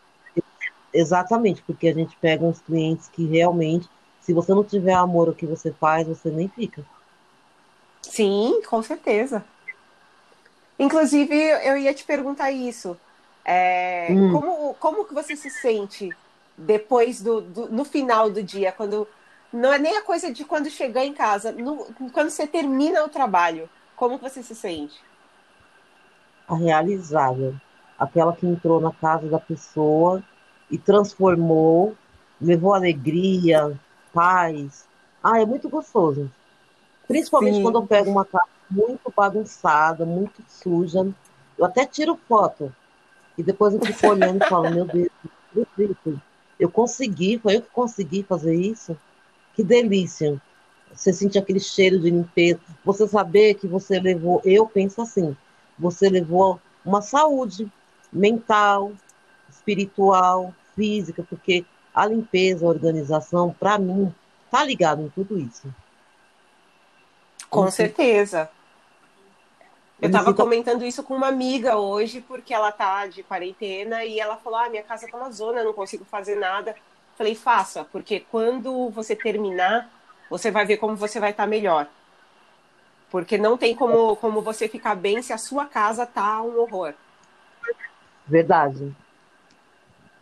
Exatamente, 0.93 1.61
porque 1.63 1.89
a 1.89 1.93
gente 1.93 2.15
pega 2.17 2.45
uns 2.45 2.61
clientes 2.61 3.09
que 3.09 3.25
realmente, 3.25 3.89
se 4.21 4.33
você 4.33 4.53
não 4.53 4.63
tiver 4.63 4.93
amor 4.93 5.27
ao 5.27 5.33
que 5.33 5.45
você 5.45 5.71
faz, 5.71 6.07
você 6.07 6.29
nem 6.29 6.47
fica. 6.47 6.83
Sim, 8.01 8.61
com 8.67 8.81
certeza. 8.81 9.43
Inclusive, 10.79 11.35
eu 11.35 11.77
ia 11.77 11.93
te 11.93 12.05
perguntar 12.05 12.51
isso. 12.51 12.97
É, 13.43 14.07
hum. 14.09 14.31
como, 14.31 14.73
como 14.75 15.05
que 15.05 15.13
você 15.13 15.35
se 15.35 15.49
sente 15.49 16.15
depois 16.57 17.21
do, 17.21 17.41
do, 17.41 17.69
no 17.69 17.85
final 17.85 18.29
do 18.29 18.41
dia, 18.41 18.71
quando 18.71 19.07
não 19.53 19.71
é 19.71 19.77
nem 19.77 19.97
a 19.97 20.01
coisa 20.01 20.31
de 20.31 20.43
quando 20.43 20.69
chegar 20.69 21.05
em 21.05 21.13
casa, 21.13 21.51
no, 21.51 21.85
quando 22.11 22.29
você 22.29 22.47
termina 22.47 23.03
o 23.03 23.09
trabalho, 23.09 23.69
como 23.95 24.17
você 24.17 24.41
se 24.41 24.55
sente? 24.55 24.99
A 26.47 26.55
realizada, 26.55 27.61
aquela 27.97 28.35
que 28.35 28.45
entrou 28.45 28.81
na 28.81 28.91
casa 28.91 29.27
da 29.27 29.39
pessoa 29.39 30.23
e 30.69 30.77
transformou, 30.77 31.95
levou 32.41 32.73
alegria, 32.73 33.79
paz. 34.13 34.87
Ah, 35.23 35.41
é 35.41 35.45
muito 35.45 35.69
gostoso. 35.69 36.29
Principalmente 37.07 37.57
Sim. 37.57 37.63
quando 37.63 37.79
eu 37.79 37.87
pego 37.87 38.11
uma 38.11 38.25
casa 38.25 38.47
muito 38.69 39.13
bagunçada, 39.15 40.05
muito 40.05 40.43
suja. 40.47 41.07
Eu 41.57 41.65
até 41.65 41.85
tiro 41.85 42.19
foto. 42.27 42.73
E 43.37 43.43
depois 43.43 43.73
eu 43.73 43.79
fico 43.79 44.07
olhando 44.07 44.43
e 44.43 44.47
falo, 44.47 44.69
meu 44.69 44.85
Deus, 44.85 45.09
eu 45.55 45.65
consegui, 46.69 47.37
foi 47.37 47.57
eu 47.57 47.61
que 47.61 47.69
consegui 47.69 48.23
fazer 48.23 48.55
isso. 48.55 48.97
Que 49.55 49.63
delícia. 49.63 50.41
Você 50.93 51.13
sentir 51.13 51.39
aquele 51.39 51.59
cheiro 51.59 51.99
de 51.99 52.09
limpeza. 52.09 52.59
Você 52.83 53.07
saber 53.07 53.55
que 53.55 53.67
você 53.67 53.99
levou, 53.99 54.41
eu 54.43 54.65
penso 54.65 55.01
assim, 55.01 55.35
você 55.77 56.09
levou 56.09 56.59
uma 56.83 57.01
saúde 57.01 57.71
mental, 58.11 58.93
espiritual, 59.49 60.53
física, 60.75 61.25
porque 61.29 61.65
a 61.93 62.05
limpeza, 62.05 62.65
a 62.65 62.69
organização, 62.69 63.55
para 63.59 63.77
mim, 63.77 64.13
tá 64.49 64.63
ligado 64.63 65.01
em 65.01 65.09
tudo 65.09 65.37
isso. 65.37 65.67
Com 67.49 67.61
então, 67.61 67.71
certeza. 67.71 68.49
Eu 70.01 70.07
estava 70.07 70.29
sinto... 70.29 70.37
comentando 70.37 70.85
isso 70.85 71.03
com 71.03 71.15
uma 71.15 71.27
amiga 71.27 71.77
hoje, 71.77 72.21
porque 72.21 72.53
ela 72.53 72.71
tá 72.71 73.07
de 73.07 73.23
quarentena 73.23 74.03
e 74.05 74.19
ela 74.19 74.37
falou: 74.37 74.59
ah, 74.59 74.69
minha 74.69 74.83
casa 74.83 75.07
tá 75.07 75.17
na 75.17 75.31
zona, 75.31 75.63
não 75.63 75.73
consigo 75.73 76.05
fazer 76.05 76.35
nada. 76.35 76.75
Falei, 77.17 77.33
faça, 77.33 77.83
porque 77.83 78.19
quando 78.19 78.89
você 78.91 79.15
terminar, 79.15 79.89
você 80.29 80.51
vai 80.51 80.65
ver 80.65 80.77
como 80.77 80.95
você 80.95 81.19
vai 81.19 81.31
estar 81.31 81.43
tá 81.43 81.49
melhor. 81.49 81.87
Porque 83.09 83.37
não 83.37 83.57
tem 83.57 83.75
como, 83.75 84.15
como 84.17 84.41
você 84.41 84.67
ficar 84.67 84.95
bem 84.95 85.21
se 85.21 85.33
a 85.33 85.37
sua 85.37 85.65
casa 85.65 86.05
tá 86.05 86.41
um 86.41 86.59
horror. 86.59 86.93
Verdade. 88.27 88.95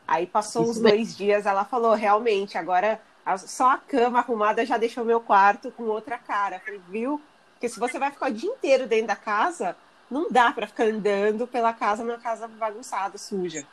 Aí 0.07 0.27
passou 0.27 0.61
Isso 0.61 0.71
uns 0.71 0.79
dois 0.79 0.93
mesmo. 0.93 1.17
dias, 1.17 1.45
ela 1.45 1.65
falou, 1.65 1.93
realmente, 1.95 2.57
agora 2.57 3.01
só 3.39 3.71
a 3.71 3.77
cama 3.77 4.19
arrumada 4.19 4.65
já 4.65 4.77
deixou 4.77 5.03
meu 5.03 5.19
quarto 5.19 5.71
com 5.71 5.83
outra 5.83 6.17
cara. 6.17 6.59
Falei, 6.59 6.79
viu? 6.87 7.19
Porque 7.65 7.69
se 7.69 7.79
você 7.79 7.97
vai 7.97 8.11
ficar 8.11 8.29
o 8.29 8.33
dia 8.33 8.49
inteiro 8.49 8.85
dentro 8.85 9.07
da 9.07 9.15
casa, 9.15 9.75
não 10.09 10.29
dá 10.29 10.51
para 10.51 10.67
ficar 10.67 10.83
andando 10.85 11.47
pela 11.47 11.73
casa 11.73 12.03
numa 12.03 12.19
casa 12.19 12.47
bagunçada, 12.47 13.17
suja. 13.17 13.65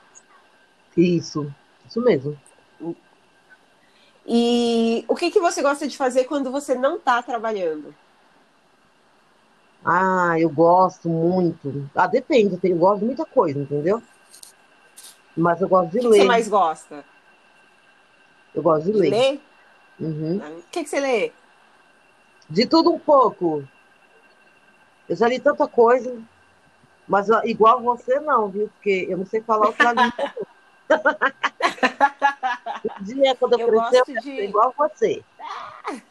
Isso, 0.96 1.52
isso 1.86 2.00
mesmo. 2.00 2.38
E 4.26 5.04
o 5.06 5.14
que, 5.14 5.30
que 5.30 5.40
você 5.40 5.60
gosta 5.60 5.86
de 5.86 5.94
fazer 5.94 6.24
quando 6.24 6.50
você 6.50 6.74
não 6.74 6.96
está 6.96 7.22
trabalhando? 7.22 7.94
Ah, 9.84 10.36
eu 10.38 10.48
gosto 10.48 11.10
muito. 11.10 11.90
Ah, 11.94 12.06
depende, 12.06 12.58
eu 12.62 12.76
gosto 12.78 13.00
de 13.00 13.06
muita 13.06 13.26
coisa, 13.26 13.60
entendeu? 13.60 14.02
Mas 15.36 15.60
eu 15.60 15.68
gosto 15.68 15.90
de 15.90 15.98
o 15.98 16.00
que 16.00 16.08
ler. 16.08 16.18
você 16.20 16.24
mais 16.24 16.48
gosta? 16.48 17.04
Eu 18.54 18.62
gosto 18.62 18.86
de 18.86 18.92
ler. 18.92 19.10
Ler? 19.10 19.40
Uhum. 20.00 20.38
O 20.38 20.62
que, 20.70 20.82
que 20.82 20.88
você 20.88 20.98
lê? 20.98 21.32
De 22.48 22.66
tudo 22.66 22.90
um 22.90 22.98
pouco. 22.98 23.66
Eu 25.12 25.16
já 25.16 25.28
li 25.28 25.38
tanta 25.38 25.68
coisa, 25.68 26.18
mas 27.06 27.28
igual 27.44 27.82
você 27.82 28.18
não, 28.18 28.48
viu? 28.48 28.68
Porque 28.68 29.06
eu 29.10 29.18
não 29.18 29.26
sei 29.26 29.42
falar 29.42 29.68
língua. 29.92 30.34
um 32.98 33.04
dia, 33.04 33.36
quando 33.36 33.60
eu, 33.60 33.68
eu 33.68 33.68
crescer, 33.68 34.02
eu 34.08 34.22
de... 34.22 34.30
igual 34.40 34.74
você. 34.76 35.22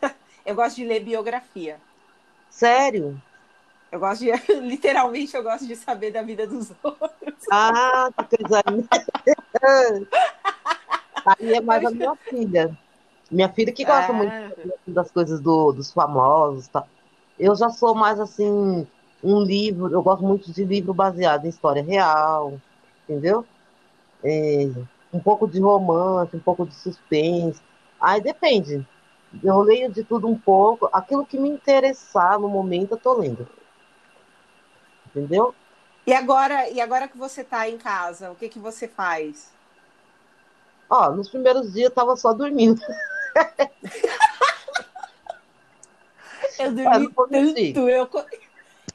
Eu 0.43 0.55
gosto 0.55 0.77
de 0.77 0.85
ler 0.85 1.01
biografia. 1.01 1.79
Sério? 2.49 3.21
Eu 3.91 3.99
gosto 3.99 4.21
de, 4.21 4.31
literalmente, 4.59 5.35
eu 5.35 5.43
gosto 5.43 5.67
de 5.67 5.75
saber 5.75 6.09
da 6.09 6.23
vida 6.23 6.47
dos 6.47 6.73
outros. 6.81 7.45
Ah, 7.51 8.09
que 8.27 8.37
coisa 8.37 8.63
Aí 11.25 11.53
é 11.53 11.61
mais 11.61 11.85
a 11.85 11.91
minha 11.91 12.15
filha. 12.15 12.75
Minha 13.29 13.49
filha 13.49 13.71
que 13.71 13.85
gosta 13.85 14.11
muito 14.11 14.31
Ah. 14.31 14.51
das 14.87 15.11
coisas 15.11 15.39
do, 15.39 15.71
dos 15.71 15.93
famosos, 15.93 16.67
tá? 16.67 16.87
Eu 17.41 17.55
já 17.55 17.71
sou 17.71 17.95
mais 17.95 18.19
assim, 18.19 18.87
um 19.23 19.41
livro, 19.41 19.91
eu 19.91 20.03
gosto 20.03 20.23
muito 20.23 20.51
de 20.51 20.63
livro 20.63 20.93
baseado 20.93 21.43
em 21.45 21.49
história 21.49 21.81
real, 21.81 22.61
entendeu? 23.03 23.43
É, 24.23 24.69
um 25.11 25.19
pouco 25.19 25.47
de 25.47 25.59
romance, 25.59 26.35
um 26.35 26.39
pouco 26.39 26.67
de 26.67 26.75
suspense. 26.75 27.59
Aí 27.99 28.21
depende. 28.21 28.85
Eu 29.43 29.59
leio 29.61 29.91
de 29.91 30.03
tudo 30.03 30.27
um 30.27 30.37
pouco. 30.37 30.87
Aquilo 30.93 31.25
que 31.25 31.39
me 31.39 31.49
interessar 31.49 32.39
no 32.39 32.47
momento, 32.47 32.91
eu 32.91 32.97
tô 32.97 33.13
lendo. 33.15 33.47
Entendeu? 35.07 35.55
E 36.05 36.13
agora, 36.13 36.69
e 36.69 36.79
agora 36.79 37.07
que 37.07 37.17
você 37.17 37.41
está 37.41 37.67
em 37.67 37.79
casa, 37.79 38.29
o 38.29 38.35
que, 38.35 38.49
que 38.49 38.59
você 38.59 38.87
faz? 38.87 39.51
Ó, 40.87 41.09
nos 41.09 41.27
primeiros 41.27 41.73
dias 41.73 41.85
eu 41.89 41.95
tava 41.95 42.15
só 42.15 42.33
dormindo. 42.33 42.79
Eu 46.61 46.71
dormi 46.73 47.09
tanto, 47.29 47.89
eu, 47.89 48.09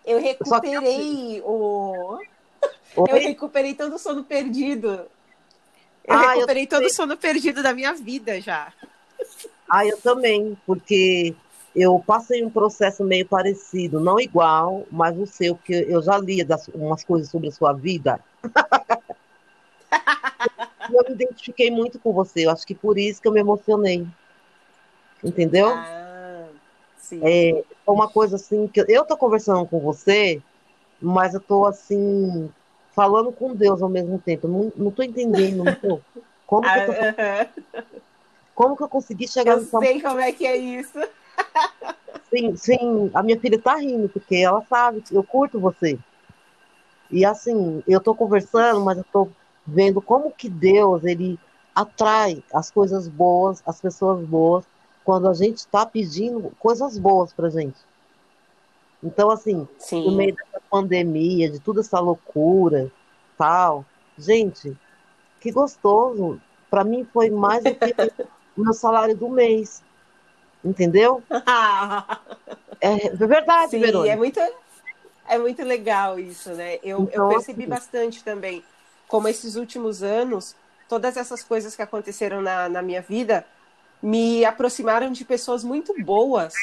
eu 0.04 0.20
recuperei 0.20 1.42
o. 1.44 2.18
Oi? 2.96 3.11
Eu 3.11 3.20
recuperei 3.20 3.75
todo 3.75 3.94
o 3.94 3.99
sono 3.99 4.25
perdido. 4.25 5.06
Eu 6.04 6.16
Ah, 6.16 6.23
eu 6.23 6.30
recuperei 6.30 6.66
todo 6.66 6.78
também. 6.78 6.92
o 6.92 6.94
sono 6.94 7.16
perdido 7.16 7.62
da 7.62 7.75
minha 7.75 7.92
vida 7.92 8.40
já. 8.40 8.73
Ah, 9.68 9.85
eu 9.85 9.99
também, 10.00 10.56
porque 10.64 11.35
eu 11.75 12.02
passei 12.06 12.44
um 12.44 12.50
processo 12.50 13.02
meio 13.02 13.26
parecido, 13.26 13.99
não 13.99 14.20
igual, 14.20 14.87
mas 14.90 15.18
o 15.18 15.26
seu, 15.26 15.56
porque 15.56 15.87
eu 15.88 16.00
já 16.00 16.16
li 16.18 16.44
das, 16.44 16.68
umas 16.68 17.04
coisas 17.04 17.28
sobre 17.28 17.49
a 17.49 17.52
sua 17.52 17.73
vida. 17.73 18.20
Eu 20.88 21.02
me 21.02 21.14
identifiquei 21.14 21.68
muito 21.68 21.99
com 21.99 22.12
você, 22.12 22.46
eu 22.46 22.50
acho 22.50 22.64
que 22.64 22.73
por 22.73 22.96
isso 22.96 23.20
que 23.20 23.26
eu 23.26 23.32
me 23.32 23.40
emocionei. 23.40 24.06
Entendeu? 25.23 25.70
Ah, 25.70 26.06
sim. 27.07 27.23
É, 27.23 27.51
é 27.51 27.64
uma 27.87 28.09
coisa 28.11 28.37
assim 28.37 28.69
que 28.69 28.81
eu 28.88 29.05
tô 29.07 29.16
conversando 29.16 29.66
com 29.66 29.81
você, 29.81 30.42
mas 31.01 31.35
eu 31.35 31.40
tô 31.40 31.66
assim 31.66 32.53
falando 32.95 33.33
com 33.33 33.55
Deus 33.57 33.83
ao 33.83 33.88
mesmo 33.90 34.21
tempo. 34.21 34.47
Eu 34.47 34.53
Não, 34.53 34.73
não 34.77 34.92
tô 34.92 35.03
entendendo, 35.03 35.57
não 35.57 35.73
tô. 35.75 36.03
Como 36.47 36.71
que 36.71 36.79
eu, 36.79 36.85
tô- 36.85 36.92
como 38.55 38.77
que 38.77 38.83
eu 38.83 38.88
consegui 38.88 39.29
chegar 39.29 39.55
Eu 39.55 39.61
nessa 39.61 39.79
sei 39.79 40.01
como 40.01 40.21
é 40.21 40.33
que 40.33 40.47
é 40.47 40.57
isso. 40.57 40.99
Sim, 42.33 42.55
sim, 42.57 43.11
a 43.14 43.23
minha 43.23 43.40
filha 43.40 43.61
tá 43.61 43.77
rindo, 43.77 44.09
porque 44.09 44.37
ela 44.37 44.64
sabe 44.66 45.01
que 45.03 45.14
eu 45.16 45.25
curto 45.25 45.59
você. 45.61 45.99
E 47.11 47.25
assim, 47.25 47.83
eu 47.87 48.01
tô 48.03 48.14
conversando, 48.14 48.85
mas 48.85 48.99
eu 48.99 49.05
tô 49.12 49.31
vendo 49.66 50.03
como 50.03 50.33
que 50.33 50.49
Deus, 50.49 51.05
ele 51.05 51.38
atrai 51.75 52.42
as 52.53 52.71
coisas 52.71 53.09
boas, 53.09 53.62
as 53.66 53.81
pessoas 53.81 54.25
boas, 54.27 54.64
quando 55.07 55.29
a 55.29 55.33
gente 55.35 55.64
tá 55.69 55.87
pedindo 55.87 56.51
coisas 56.59 56.99
boas 56.99 57.33
pra 57.33 57.49
gente. 57.49 57.79
Então, 59.01 59.31
assim, 59.31 59.55
no 59.55 59.69
Sim. 59.79 60.16
meio 60.16 60.35
dessa 60.35 60.61
pandemia, 60.69 61.49
de 61.49 61.61
toda 61.61 61.81
essa 61.81 62.01
loucura, 62.01 62.90
tal, 63.38 63.85
gente, 64.19 64.77
que 65.40 65.53
gostoso. 65.53 66.40
Pra 66.69 66.83
mim 66.83 67.07
foi 67.12 67.31
mais 67.31 67.62
do 67.62 67.73
que 67.73 67.95
o 68.57 68.62
meu 68.62 68.75
salário 68.75 69.16
do 69.16 69.29
mês. 69.29 69.81
Entendeu? 70.64 71.23
É 72.79 73.09
verdade, 73.09 73.71
Sim, 73.71 73.81
Verônica. 73.81 74.12
é 74.12 74.16
muito, 74.16 74.40
é 75.29 75.38
muito 75.38 75.62
legal 75.64 76.19
isso, 76.19 76.51
né? 76.51 76.75
Eu, 76.83 76.99
eu 76.99 77.05
Então, 77.05 77.29
percebi 77.29 77.62
assim- 77.62 77.71
bastante 77.71 78.23
também 78.23 78.62
como 79.09 79.29
esses 79.29 79.57
últimos 79.57 80.03
anos, 80.03 80.55
todas 80.87 81.16
essas 81.16 81.42
coisas 81.42 81.75
que 81.75 81.81
aconteceram 81.81 82.42
na, 82.42 82.69
na 82.69 82.83
minha 82.83 83.01
vida 83.01 83.47
me 84.09 84.45
aproximaram 84.45 85.11
de 85.11 85.25
pessoas 85.25 85.64
muito 85.64 85.95
boas 86.03 86.55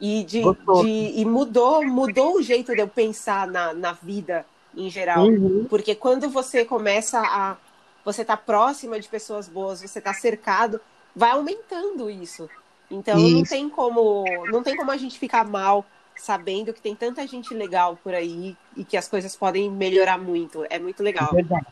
e 0.00 0.24
de, 0.24 0.42
de- 0.82 1.20
e 1.20 1.24
mudou 1.24 1.84
mudou 1.86 2.36
o 2.36 2.42
jeito 2.42 2.74
de 2.74 2.80
eu 2.80 2.88
pensar 2.88 3.46
na, 3.46 3.72
na 3.74 3.92
vida 3.92 4.44
em 4.76 4.88
geral. 4.90 5.26
Uhum. 5.26 5.66
Porque 5.68 5.94
quando 5.94 6.28
você 6.28 6.64
começa 6.64 7.20
a. 7.20 7.56
Você 8.04 8.24
tá 8.24 8.36
próxima 8.36 8.98
de 8.98 9.08
pessoas 9.08 9.46
boas, 9.46 9.82
você 9.82 10.00
tá 10.00 10.14
cercado, 10.14 10.80
vai 11.14 11.32
aumentando 11.32 12.08
isso. 12.08 12.48
Então 12.90 13.18
não 13.18 13.42
Isso. 13.42 13.50
tem 13.50 13.68
como. 13.68 14.24
Não 14.50 14.62
tem 14.62 14.74
como 14.76 14.90
a 14.90 14.96
gente 14.96 15.18
ficar 15.18 15.44
mal 15.44 15.84
sabendo 16.16 16.72
que 16.72 16.80
tem 16.80 16.94
tanta 16.94 17.26
gente 17.26 17.54
legal 17.54 17.96
por 18.02 18.14
aí 18.14 18.56
e 18.76 18.84
que 18.84 18.96
as 18.96 19.06
coisas 19.08 19.36
podem 19.36 19.70
melhorar 19.70 20.18
muito. 20.18 20.66
É 20.70 20.78
muito 20.78 21.02
legal. 21.02 21.30
Verdade. 21.32 21.66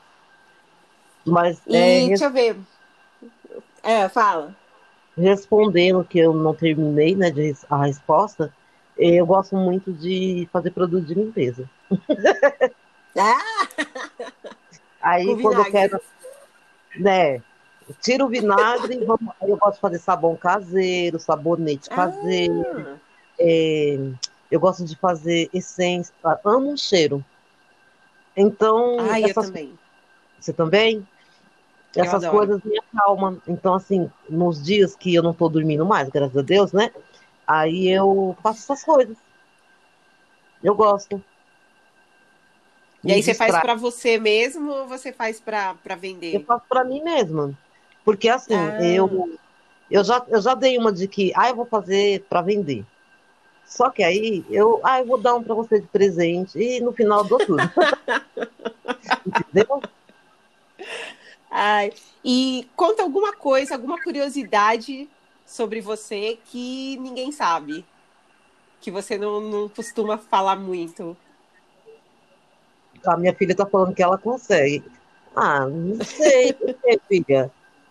Mas 1.25 1.59
E 1.67 1.77
é, 1.77 1.99
res- 2.01 2.09
deixa 2.09 2.25
eu 2.27 2.31
ver. 2.31 2.57
É, 3.83 4.09
fala. 4.09 4.55
Respondendo 5.19 6.05
que 6.05 6.19
eu 6.19 6.33
não 6.33 6.55
terminei, 6.55 7.15
né, 7.15 7.31
de 7.31 7.55
a 7.69 7.85
resposta, 7.85 8.53
eh, 8.99 9.17
eu 9.17 9.27
gosto 9.27 9.57
muito 9.57 9.93
de 9.93 10.49
fazer 10.53 10.71
produto 10.71 11.05
de 11.07 11.15
limpeza. 11.15 11.69
Ah, 13.21 13.67
Aí 15.01 15.27
Com 15.27 15.43
quando 15.43 15.59
eu 15.59 15.65
vinagre. 15.65 15.73
quero, 15.73 16.01
né, 17.01 17.43
tiro 18.01 18.27
o 18.27 18.29
vinagre, 18.29 18.95
e 18.95 19.03
vamos, 19.05 19.35
eu 19.43 19.57
gosto 19.57 19.75
de 19.75 19.81
fazer 19.81 19.99
sabão 19.99 20.37
caseiro, 20.37 21.19
sabonete 21.19 21.91
caseiro, 21.91 22.65
ah, 22.77 22.97
eh, 23.41 23.99
eu 24.51 24.61
gosto 24.61 24.85
de 24.85 24.95
fazer 24.97 25.49
essência, 25.53 26.15
ah, 26.23 26.39
amo 26.45 26.73
um 26.73 26.77
cheiro. 26.77 27.25
Então, 28.37 28.97
ai, 29.01 29.25
eu 29.25 29.35
também. 29.35 29.77
Você 30.39 30.53
também? 30.53 31.05
Eu 31.99 32.05
Essas 32.05 32.23
adoro. 32.25 32.37
coisas 32.47 32.63
me 32.65 32.79
acalmam. 32.79 33.43
Então, 33.47 33.75
assim, 33.75 34.09
nos 34.31 34.63
dias 34.63 34.95
que 34.95 35.13
eu 35.15 35.23
não 35.23 35.35
tô 35.35 35.49
dormindo 35.49 35.85
mais, 35.85 36.09
graças 36.09 36.37
a 36.37 36.43
Deus, 36.43 36.73
né? 36.73 36.93
Aí 37.47 37.89
eu 37.89 38.37
faço 38.41 38.61
essas 38.61 38.85
coisas. 38.85 39.17
Eu 40.63 40.75
gosto. 40.77 41.23
E 43.03 43.13
aí 43.13 43.23
você 43.23 43.35
faz 43.35 43.59
pra 43.59 43.75
você 43.75 44.19
mesmo 44.19 44.71
ou 44.71 44.87
você 44.87 45.13
faz 45.13 45.41
pra 45.41 45.75
pra 45.75 45.95
Eu 45.95 46.01
vender? 46.01 46.45
faço 46.45 46.65
pra 46.69 46.85
mim 46.85 47.03
mesma. 47.03 47.53
Porque, 48.05 48.29
assim, 48.29 48.55
Ah. 48.55 48.81
eu, 48.81 49.37
eu, 49.91 50.05
já, 50.05 50.25
eu 50.29 50.41
já 50.41 50.55
dei 50.55 50.79
uma 50.79 50.93
de 50.93 51.09
que, 51.09 51.33
ah, 51.35 51.49
eu 51.49 51.57
vou 51.57 51.67
fazer 51.67 52.25
pra 52.29 52.43
vender. 52.43 52.85
Só 53.67 53.91
que 53.91 54.03
aí, 54.05 54.45
eu, 54.51 54.81
ah, 54.85 55.01
eu 55.01 55.07
vou 55.07 55.19
dar 55.19 55.35
um 55.35 55.43
pra 55.43 55.55
você 55.55 55.81
de 55.81 55.87
presente. 55.89 56.59
E 56.59 56.81
no 56.81 56.93
final 56.93 57.21
eu 57.21 57.29
dou 57.29 57.39
tudo. 57.39 57.59
Entendeu? 59.27 59.83
Ai, 61.61 61.91
e 62.25 62.69
conta 62.77 63.03
alguma 63.03 63.33
coisa, 63.33 63.75
alguma 63.75 63.99
curiosidade 63.99 65.09
sobre 65.45 65.81
você 65.81 66.37
que 66.45 66.97
ninguém 66.99 67.33
sabe, 67.33 67.85
que 68.81 68.91
você 68.91 69.19
não, 69.19 69.41
não 69.41 69.69
costuma 69.69 70.19
falar 70.19 70.57
muito. 70.57 71.17
A 73.07 73.17
minha 73.17 73.35
filha 73.35 73.57
tá 73.57 73.67
falando 73.67 73.95
que 73.95 74.03
ela 74.03 74.19
consegue. 74.19 74.85
Ah, 75.35 75.67
não 75.67 76.05
sei, 76.05 76.53
por 76.55 76.75
quê, 76.75 77.01
filha? 77.09 77.51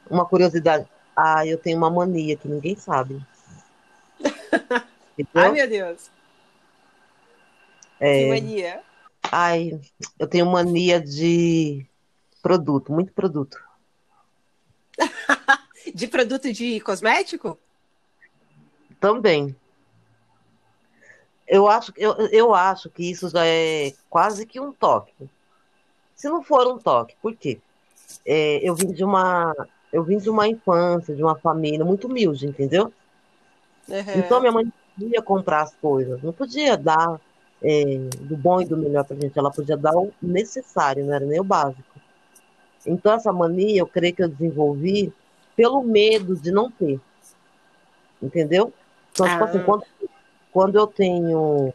Uma 0.09 0.25
curiosidade. 0.25 0.87
Ah, 1.15 1.45
eu 1.45 1.57
tenho 1.57 1.77
uma 1.77 1.89
mania 1.89 2.37
que 2.37 2.47
ninguém 2.47 2.75
sabe. 2.75 3.19
Ai, 5.35 5.51
Entendeu? 5.51 5.51
meu 5.51 5.67
Deus, 5.67 6.09
que 8.11 8.25
É, 8.25 8.25
mania. 8.25 8.83
ai, 9.31 9.71
eu 10.19 10.27
tenho 10.29 10.45
mania 10.47 11.01
de 11.01 11.87
produto, 12.47 12.93
muito 12.93 13.11
produto. 13.11 13.61
De 15.93 16.07
produto 16.07 16.51
de 16.51 16.79
cosmético? 16.81 17.57
Também. 18.99 19.55
eu 21.47 21.67
acho, 21.67 21.93
eu, 21.95 22.13
eu 22.27 22.53
acho 22.53 22.89
que 22.89 23.09
isso 23.09 23.29
já 23.29 23.45
é 23.45 23.93
quase 24.09 24.45
que 24.45 24.59
um 24.59 24.73
toque. 24.73 25.13
Se 26.15 26.27
não 26.27 26.43
for 26.43 26.67
um 26.67 26.77
toque, 26.77 27.15
por 27.21 27.33
quê? 27.35 27.59
É, 28.25 28.59
eu 28.67 28.75
vim 28.75 28.91
de 28.91 29.03
uma 29.03 29.53
eu 29.93 30.03
vim 30.03 30.17
de 30.17 30.29
uma 30.29 30.47
infância, 30.47 31.15
de 31.15 31.23
uma 31.23 31.37
família 31.37 31.85
muito 31.85 32.07
humilde, 32.07 32.47
entendeu? 32.47 32.91
Uhum. 33.87 34.13
Então 34.17 34.41
minha 34.41 34.51
mãe 34.51 34.65
não 34.65 34.73
podia 34.97 35.21
comprar 35.21 35.61
as 35.61 35.73
coisas, 35.75 36.21
não 36.21 36.33
podia 36.33 36.75
dar 36.75 37.19
é, 37.61 37.83
do 38.19 38.35
bom 38.35 38.61
e 38.61 38.65
do 38.65 38.75
melhor 38.75 39.05
pra 39.05 39.15
gente, 39.15 39.37
ela 39.37 39.51
podia 39.51 39.77
dar 39.77 39.95
o 39.95 40.13
necessário, 40.21 41.05
não 41.05 41.13
era 41.13 41.25
nem 41.25 41.39
o 41.39 41.45
básico. 41.45 41.96
Então 42.87 43.13
essa 43.13 43.33
mania 43.33 43.79
eu 43.79 43.87
creio 43.87 44.15
que 44.15 44.23
eu 44.23 44.29
desenvolvi 44.29 45.13
pelo 45.55 45.83
medo 45.83 46.35
de 46.35 46.51
não 46.51 46.71
ter. 46.71 46.99
Entendeu? 48.21 48.73
Então, 49.11 49.25
ah. 49.25 49.29
tipo 49.31 49.43
assim, 49.43 49.57
ah. 49.57 49.63
quando, 49.63 49.85
quando 50.51 50.75
eu 50.75 50.87
tenho 50.87 51.73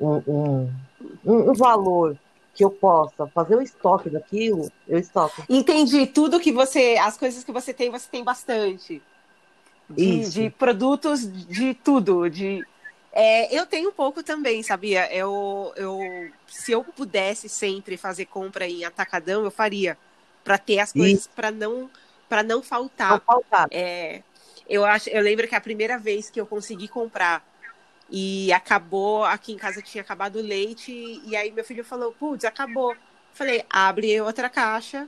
um, 0.00 0.22
um, 0.26 0.70
um, 1.24 1.54
valor 1.54 2.16
que 2.54 2.64
eu 2.64 2.70
possa 2.70 3.26
fazer 3.28 3.54
o 3.54 3.62
estoque 3.62 4.10
daquilo, 4.10 4.70
eu 4.86 4.98
estoco. 4.98 5.44
Entendi. 5.48 6.06
Tudo 6.06 6.40
que 6.40 6.52
você. 6.52 6.96
As 7.00 7.16
coisas 7.16 7.44
que 7.44 7.52
você 7.52 7.72
tem, 7.72 7.90
você 7.90 8.08
tem 8.10 8.24
bastante. 8.24 9.00
De, 9.88 10.28
de 10.28 10.50
produtos, 10.50 11.26
de 11.46 11.72
tudo. 11.72 12.28
De, 12.28 12.62
é, 13.12 13.56
eu 13.56 13.66
tenho 13.66 13.88
um 13.88 13.92
pouco 13.92 14.22
também, 14.22 14.62
sabia? 14.62 15.12
Eu, 15.12 15.72
eu, 15.76 15.98
se 16.46 16.72
eu 16.72 16.84
pudesse 16.84 17.48
sempre 17.48 17.96
fazer 17.96 18.26
compra 18.26 18.66
em 18.66 18.84
atacadão, 18.84 19.44
eu 19.44 19.50
faria. 19.50 19.96
Para 20.48 20.56
ter 20.56 20.78
as 20.78 20.94
coisas 20.94 21.26
para 21.26 21.50
não 21.50 21.90
para 22.26 22.42
não 22.42 22.62
faltar. 22.62 23.10
Não 23.10 23.20
faltar. 23.20 23.68
É, 23.70 24.22
eu 24.66 24.82
acho, 24.82 25.10
eu 25.10 25.22
lembro 25.22 25.46
que 25.46 25.54
a 25.54 25.60
primeira 25.60 25.98
vez 25.98 26.30
que 26.30 26.40
eu 26.40 26.46
consegui 26.46 26.88
comprar 26.88 27.46
e 28.10 28.50
acabou, 28.50 29.24
aqui 29.24 29.52
em 29.52 29.58
casa 29.58 29.82
tinha 29.82 30.00
acabado 30.00 30.36
o 30.36 30.42
leite 30.42 30.90
e 31.26 31.36
aí 31.36 31.52
meu 31.52 31.64
filho 31.64 31.84
falou: 31.84 32.12
"Putz, 32.12 32.46
acabou". 32.46 32.96
Falei: 33.34 33.62
"Abre 33.68 34.18
outra 34.22 34.48
caixa 34.48 35.06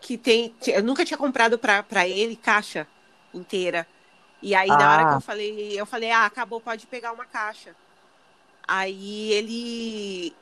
que 0.00 0.16
tem, 0.16 0.54
eu 0.68 0.84
nunca 0.84 1.04
tinha 1.04 1.18
comprado 1.18 1.58
para 1.58 2.06
ele 2.06 2.36
caixa 2.36 2.86
inteira. 3.32 3.88
E 4.40 4.54
aí 4.54 4.70
ah. 4.70 4.76
na 4.76 4.92
hora 4.92 5.04
que 5.06 5.14
eu 5.14 5.16
ah. 5.16 5.20
falei, 5.20 5.80
eu 5.80 5.84
falei: 5.84 6.12
"Ah, 6.12 6.26
acabou, 6.26 6.60
pode 6.60 6.86
pegar 6.86 7.10
uma 7.10 7.26
caixa". 7.26 7.74
Aí 8.68 9.32
ele 9.32 10.32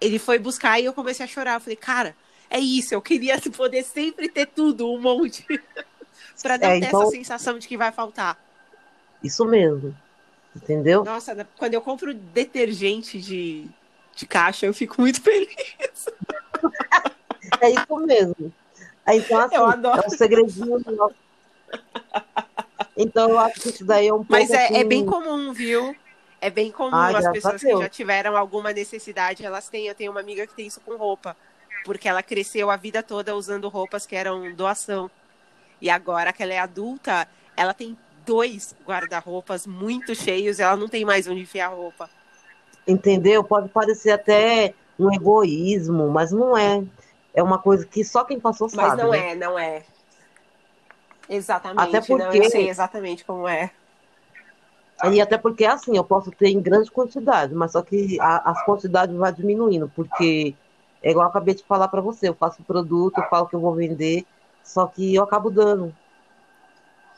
ele 0.00 0.18
foi 0.18 0.38
buscar 0.38 0.80
e 0.80 0.86
eu 0.86 0.94
comecei 0.94 1.24
a 1.24 1.28
chorar. 1.28 1.54
Eu 1.54 1.60
falei: 1.60 1.76
"Cara, 1.76 2.16
é 2.50 2.58
isso, 2.58 2.94
eu 2.94 3.02
queria 3.02 3.38
poder 3.56 3.84
sempre 3.84 4.28
ter 4.28 4.46
tudo, 4.46 4.90
um 4.90 5.00
monte, 5.00 5.44
para 6.42 6.58
não 6.58 6.68
é, 6.68 6.80
ter 6.80 6.86
então... 6.86 7.02
essa 7.02 7.10
sensação 7.10 7.58
de 7.58 7.68
que 7.68 7.76
vai 7.76 7.92
faltar. 7.92 8.38
Isso 9.22 9.44
mesmo, 9.44 9.96
entendeu? 10.54 11.04
Nossa, 11.04 11.46
quando 11.56 11.74
eu 11.74 11.80
compro 11.80 12.14
detergente 12.14 13.20
de, 13.20 13.68
de 14.14 14.26
caixa, 14.26 14.66
eu 14.66 14.74
fico 14.74 15.00
muito 15.00 15.20
feliz. 15.22 16.06
é 17.60 17.70
isso 17.70 17.96
mesmo. 18.06 18.52
Então, 19.10 19.40
assim, 19.40 19.56
eu 19.56 19.66
adoro. 19.66 20.02
é 20.02 20.06
um 20.06 20.10
segredinho 20.10 20.78
nosso. 20.86 21.14
Então, 22.94 23.30
eu 23.30 23.38
acho 23.38 23.60
que 23.60 23.68
isso 23.70 23.84
daí 23.84 24.08
é 24.08 24.12
um 24.12 24.18
pouco. 24.18 24.32
Mas 24.32 24.50
é, 24.50 24.66
assim... 24.66 24.76
é 24.76 24.84
bem 24.84 25.04
comum, 25.06 25.52
viu? 25.52 25.96
É 26.40 26.50
bem 26.50 26.70
comum 26.70 26.94
Ai, 26.94 27.14
as 27.16 27.32
pessoas 27.32 27.60
que 27.60 27.76
já 27.76 27.88
tiveram 27.88 28.36
alguma 28.36 28.72
necessidade, 28.72 29.44
elas 29.44 29.68
têm. 29.68 29.86
Eu 29.86 29.94
tenho 29.94 30.10
uma 30.10 30.20
amiga 30.20 30.46
que 30.46 30.54
tem 30.54 30.66
isso 30.66 30.80
com 30.80 30.94
roupa 30.96 31.34
porque 31.84 32.08
ela 32.08 32.22
cresceu 32.22 32.70
a 32.70 32.76
vida 32.76 33.02
toda 33.02 33.34
usando 33.34 33.68
roupas 33.68 34.06
que 34.06 34.16
eram 34.16 34.52
doação. 34.54 35.10
E 35.80 35.88
agora 35.88 36.32
que 36.32 36.42
ela 36.42 36.52
é 36.52 36.58
adulta, 36.58 37.28
ela 37.56 37.72
tem 37.72 37.96
dois 38.26 38.74
guarda-roupas 38.86 39.66
muito 39.66 40.14
cheios, 40.14 40.60
ela 40.60 40.76
não 40.76 40.88
tem 40.88 41.04
mais 41.04 41.26
onde 41.26 41.42
enfiar 41.42 41.68
roupa. 41.68 42.10
Entendeu? 42.86 43.42
Pode 43.44 43.68
parecer 43.68 44.10
até 44.10 44.74
um 44.98 45.12
egoísmo, 45.12 46.08
mas 46.08 46.32
não 46.32 46.56
é. 46.56 46.82
É 47.32 47.42
uma 47.42 47.58
coisa 47.58 47.86
que 47.86 48.04
só 48.04 48.24
quem 48.24 48.40
passou 48.40 48.68
sabe. 48.68 48.88
Mas 48.88 48.98
não 48.98 49.10
né? 49.10 49.30
é, 49.30 49.34
não 49.34 49.58
é. 49.58 49.82
Exatamente. 51.28 51.80
Até 51.80 52.00
porque... 52.00 52.24
Não, 52.24 52.32
eu 52.32 52.50
sei 52.50 52.68
exatamente 52.68 53.24
como 53.24 53.46
é. 53.46 53.70
E 55.12 55.20
até 55.20 55.38
porque, 55.38 55.64
assim, 55.64 55.96
eu 55.96 56.02
posso 56.02 56.30
ter 56.32 56.48
em 56.48 56.60
grande 56.60 56.90
quantidade, 56.90 57.54
mas 57.54 57.72
só 57.72 57.82
que 57.82 58.18
a, 58.20 58.50
as 58.50 58.64
quantidades 58.64 59.14
vão 59.14 59.30
diminuindo, 59.30 59.90
porque 59.94 60.54
é 61.02 61.10
igual 61.10 61.26
eu 61.26 61.30
acabei 61.30 61.54
de 61.54 61.64
falar 61.64 61.88
para 61.88 62.00
você, 62.00 62.28
eu 62.28 62.34
faço 62.34 62.62
produto, 62.62 63.18
eu 63.18 63.28
falo 63.28 63.46
que 63.46 63.54
eu 63.54 63.60
vou 63.60 63.74
vender, 63.74 64.24
só 64.62 64.86
que 64.86 65.14
eu 65.14 65.22
acabo 65.22 65.50
dando. 65.50 65.94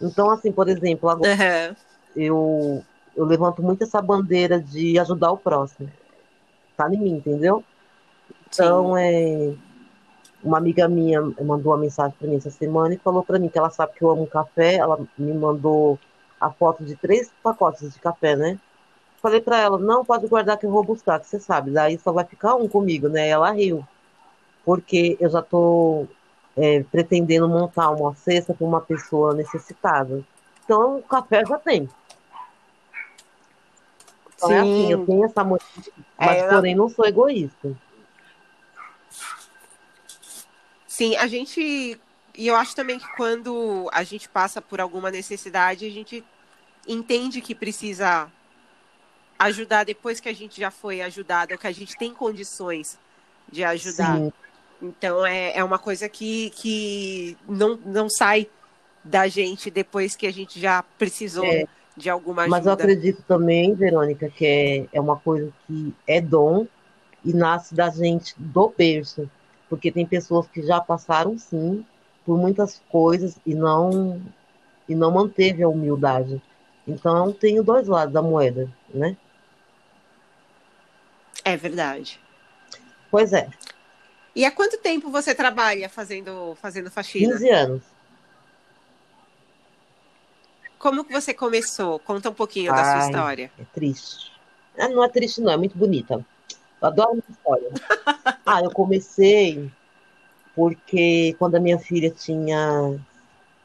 Então, 0.01 0.31
assim, 0.31 0.51
por 0.51 0.69
exemplo, 0.69 1.09
agora 1.09 1.31
uhum. 1.31 1.77
eu, 2.16 2.85
eu 3.16 3.25
levanto 3.25 3.62
muito 3.62 3.85
essa 3.85 4.01
bandeira 4.01 4.61
de 4.61 4.99
ajudar 4.99 5.33
o 5.33 5.37
próximo. 5.37 5.90
Tá 6.77 6.93
em 6.93 6.99
mim, 6.99 7.11
entendeu? 7.12 7.62
Então, 8.49 8.95
Sim. 8.95 9.01
é, 9.01 9.55
uma 10.43 10.59
amiga 10.59 10.88
minha 10.88 11.21
mandou 11.21 11.73
uma 11.73 11.79
mensagem 11.79 12.16
para 12.19 12.29
mim 12.29 12.37
essa 12.37 12.51
semana 12.51 12.95
e 12.95 12.99
falou 12.99 13.23
para 13.23 13.38
mim 13.38 13.49
que 13.49 13.59
ela 13.59 13.71
sabe 13.71 13.93
que 13.95 14.03
eu 14.03 14.11
amo 14.11 14.27
café. 14.27 14.77
Ela 14.77 14.99
me 15.19 15.33
mandou 15.35 15.99
a 16.40 16.51
foto 16.51 16.83
de 16.85 16.97
três 16.97 17.31
pacotes 17.43 17.93
de 17.93 17.99
café, 18.01 18.35
né? 18.35 18.59
Falei 19.20 19.40
para 19.40 19.59
ela, 19.59 19.78
não 19.78 20.04
pode 20.04 20.26
guardar 20.26 20.56
que 20.56 20.64
eu 20.64 20.70
vou 20.70 20.83
buscar, 20.83 21.20
que 21.20 21.26
você 21.26 21.38
sabe, 21.38 21.70
daí 21.70 21.98
só 21.98 22.11
vai 22.11 22.24
ficar 22.24 22.54
um 22.54 22.66
comigo, 22.66 23.09
né? 23.09 23.28
Ela 23.28 23.50
riu, 23.50 23.87
porque 24.64 25.16
eu 25.20 25.28
já 25.28 25.40
estou 25.40 26.09
é, 26.56 26.83
pretendendo 26.85 27.46
montar 27.46 27.90
uma 27.90 28.14
cesta 28.14 28.54
para 28.54 28.66
uma 28.66 28.80
pessoa 28.80 29.35
necessitada. 29.35 30.24
Então, 30.64 30.98
o 30.98 31.02
café 31.02 31.44
já 31.44 31.59
tem. 31.59 31.88
Então, 34.37 34.48
Sim. 34.48 34.54
é 34.54 34.61
assim, 34.61 34.92
eu 34.92 35.04
tenho 35.04 35.24
essa 35.24 35.44
motivação, 35.44 35.92
é, 36.18 36.26
mas 36.26 36.42
porém 36.54 36.74
não 36.74 36.88
sou 36.88 37.04
egoísta. 37.04 37.76
Sim, 40.87 41.14
a 41.16 41.26
gente. 41.26 42.00
E 42.37 42.46
eu 42.46 42.56
acho 42.56 42.74
também 42.74 42.98
que 42.98 43.16
quando 43.16 43.90
a 43.92 44.02
gente 44.02 44.28
passa 44.30 44.62
por 44.62 44.80
alguma 44.80 45.11
necessidade, 45.11 45.85
a 45.85 45.90
gente 45.90 46.24
entende 46.88 47.42
que 47.42 47.54
precisa 47.54 48.30
ajudar 49.40 49.85
depois 49.85 50.20
que 50.20 50.29
a 50.29 50.35
gente 50.35 50.61
já 50.61 50.70
foi 50.70 51.00
ajudado, 51.00 51.57
que 51.57 51.66
a 51.66 51.72
gente 51.72 51.96
tem 51.96 52.12
condições 52.12 52.98
de 53.50 53.64
ajudar. 53.64 54.18
Sim. 54.18 54.33
Então 54.83 55.24
é, 55.24 55.57
é 55.57 55.64
uma 55.64 55.79
coisa 55.79 56.09
que, 56.09 56.50
que 56.50 57.37
não, 57.48 57.79
não 57.85 58.09
sai 58.09 58.48
da 59.03 59.26
gente 59.29 59.70
depois 59.70 60.14
que 60.14 60.26
a 60.26 60.33
gente 60.33 60.61
já 60.61 60.83
precisou 60.98 61.44
é, 61.44 61.64
de 61.96 62.11
alguma 62.11 62.42
ajuda. 62.42 62.57
Mas 62.57 62.66
eu 62.66 62.72
acredito 62.72 63.22
também, 63.26 63.74
Verônica, 63.74 64.29
que 64.29 64.46
é, 64.46 64.88
é 64.92 65.00
uma 65.00 65.16
coisa 65.16 65.50
que 65.66 65.94
é 66.07 66.20
dom 66.20 66.66
e 67.24 67.33
nasce 67.33 67.74
da 67.74 67.88
gente 67.88 68.35
do 68.38 68.72
berço. 68.76 69.29
Porque 69.70 69.90
tem 69.90 70.05
pessoas 70.05 70.48
que 70.48 70.62
já 70.62 70.81
passaram, 70.81 71.38
sim, 71.38 71.85
por 72.26 72.37
muitas 72.37 72.83
coisas 72.90 73.38
e 73.46 73.55
não, 73.55 74.20
e 74.88 74.94
não 74.94 75.11
manteve 75.11 75.62
a 75.62 75.68
humildade. 75.68 76.42
Então 76.87 77.33
tem 77.33 77.62
dois 77.62 77.87
lados 77.87 78.12
da 78.12 78.20
moeda, 78.20 78.68
né? 78.92 79.16
É 81.44 81.57
verdade. 81.57 82.20
Pois 83.11 83.33
é. 83.33 83.48
E 84.35 84.44
há 84.44 84.50
quanto 84.50 84.79
tempo 84.79 85.11
você 85.11 85.35
trabalha 85.35 85.88
fazendo, 85.88 86.57
fazendo 86.61 86.90
faxina? 86.90 87.33
15 87.33 87.50
anos. 87.50 87.83
Como 90.79 91.05
que 91.05 91.12
você 91.12 91.35
começou? 91.35 91.98
Conta 91.98 92.31
um 92.31 92.35
pouquinho 92.35 92.72
Ai, 92.72 92.79
da 92.79 92.92
sua 92.92 93.07
história. 93.07 93.53
É 93.59 93.64
triste. 93.74 94.33
Ah, 94.79 94.88
não 94.88 95.05
é 95.05 95.09
triste, 95.09 95.40
não, 95.40 95.53
é 95.53 95.57
muito 95.57 95.76
bonita. 95.76 96.24
Eu 96.81 96.88
adoro 96.88 97.18
essa 97.18 97.31
história. 97.31 97.70
ah, 98.46 98.62
eu 98.62 98.70
comecei 98.70 99.70
porque 100.55 101.35
quando 101.38 101.57
a 101.57 101.61
minha 101.61 101.79
filha 101.79 102.11
tinha 102.11 102.98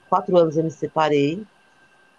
quatro 0.09 0.37
anos 0.37 0.57
eu 0.57 0.63
me 0.63 0.71
separei. 0.71 1.45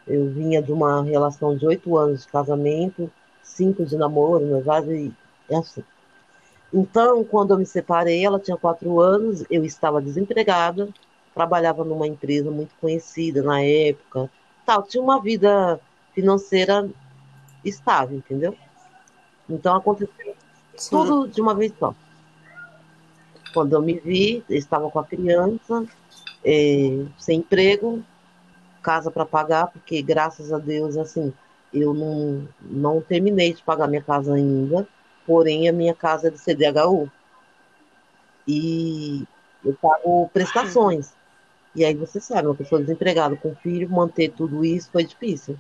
Eu 0.07 0.31
vinha 0.31 0.63
de 0.63 0.73
uma 0.73 1.03
relação 1.03 1.57
de 1.57 1.67
oito 1.67 1.97
anos 1.97 2.23
de 2.23 2.29
casamento, 2.29 3.11
cinco 3.43 3.85
de 3.85 3.97
namoro, 3.97 4.47
noivado 4.47 4.95
e 4.95 5.13
é 5.51 5.57
assim. 5.57 5.85
Então, 6.73 7.25
quando 7.25 7.53
eu 7.53 7.59
me 7.59 7.67
separei, 7.67 8.25
ela 8.25 8.41
tinha 8.41 8.57
quatro 8.57 9.01
anos, 9.01 9.45
eu 9.51 9.65
estava 9.65 10.01
desempregada, 10.01 10.89
trabalhava 11.35 11.85
numa 11.85 12.07
empresa 12.07 12.51
muito 12.51 12.75
conhecida 12.81 13.43
na 13.43 13.63
época, 13.63 14.31
tal, 14.65 14.83
tinha 14.83 15.03
uma 15.03 15.21
vida 15.21 15.81
financeira 16.13 16.89
estável, 17.65 18.19
entendeu? 18.19 18.57
Então 19.49 19.77
aconteceu 19.77 20.37
Sim. 20.77 20.91
tudo 20.91 21.29
de 21.29 21.41
uma 21.41 21.55
vez 21.55 21.73
só. 21.79 21.95
Quando 23.53 23.73
eu 23.75 23.81
me 23.81 23.99
vi, 23.99 24.45
eu 24.49 24.57
estava 24.57 24.91
com 24.91 24.99
a 24.99 25.05
criança, 25.05 25.87
é, 26.45 27.05
sem 27.19 27.39
emprego, 27.39 28.03
casa 28.83 29.11
para 29.11 29.25
pagar, 29.25 29.69
porque 29.69 30.03
graças 30.03 30.53
a 30.53 30.59
Deus, 30.59 30.97
assim, 30.97 31.33
eu 31.73 31.95
não, 31.95 32.47
não 32.61 33.01
terminei 33.01 33.55
de 33.55 33.63
pagar 33.63 33.89
minha 33.89 34.03
casa 34.03 34.35
ainda 34.35 34.87
porém 35.27 35.69
a 35.69 35.73
minha 35.73 35.95
casa 35.95 36.29
é 36.29 36.31
do 36.31 36.39
CDHU. 36.39 37.11
E 38.47 39.25
eu 39.65 39.75
pago 39.75 40.29
prestações. 40.33 41.13
E 41.75 41.85
aí 41.85 41.95
você 41.95 42.21
sabe, 42.21 42.49
uma 42.49 42.55
pessoa 42.55 42.81
desempregada 42.81 43.37
com 43.37 43.55
filho, 43.57 43.91
manter 43.91 44.31
tudo 44.31 44.65
isso 44.65 44.89
foi 44.91 45.05
difícil. 45.05 45.59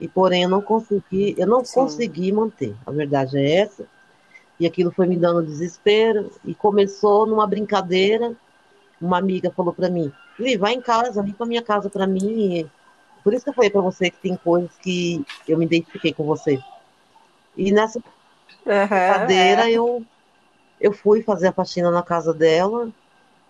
E 0.00 0.08
porém 0.08 0.44
eu 0.44 0.48
não 0.48 0.62
consegui, 0.62 1.34
eu 1.36 1.46
não 1.46 1.64
Sim. 1.64 1.74
consegui 1.74 2.32
manter. 2.32 2.74
A 2.86 2.90
verdade 2.90 3.36
é 3.36 3.56
essa. 3.56 3.84
E 4.58 4.66
aquilo 4.66 4.92
foi 4.92 5.06
me 5.06 5.16
dando 5.16 5.44
desespero 5.44 6.30
e 6.44 6.54
começou 6.54 7.26
numa 7.26 7.46
brincadeira. 7.46 8.34
Uma 9.00 9.18
amiga 9.18 9.50
falou 9.50 9.72
para 9.72 9.90
mim: 9.90 10.12
"Li, 10.38 10.56
vai 10.56 10.74
em 10.74 10.80
casa, 10.80 11.22
limpa 11.22 11.44
a 11.44 11.48
minha 11.48 11.62
casa 11.62 11.90
para 11.90 12.06
mim". 12.06 12.68
Por 13.22 13.34
isso 13.34 13.44
que 13.44 13.50
eu 13.50 13.54
falei 13.54 13.70
para 13.70 13.80
você 13.80 14.10
que 14.10 14.18
tem 14.18 14.36
coisas 14.36 14.70
que 14.78 15.24
eu 15.48 15.58
me 15.58 15.64
identifiquei 15.64 16.12
com 16.12 16.24
você. 16.24 16.60
E 17.56 17.72
nessa 17.72 18.00
uhum, 18.66 18.72
brincadeira 18.88 19.70
é. 19.70 19.72
eu 19.72 20.04
eu 20.80 20.92
fui 20.92 21.22
fazer 21.22 21.48
a 21.48 21.52
faxina 21.52 21.90
na 21.90 22.02
casa 22.02 22.34
dela 22.34 22.90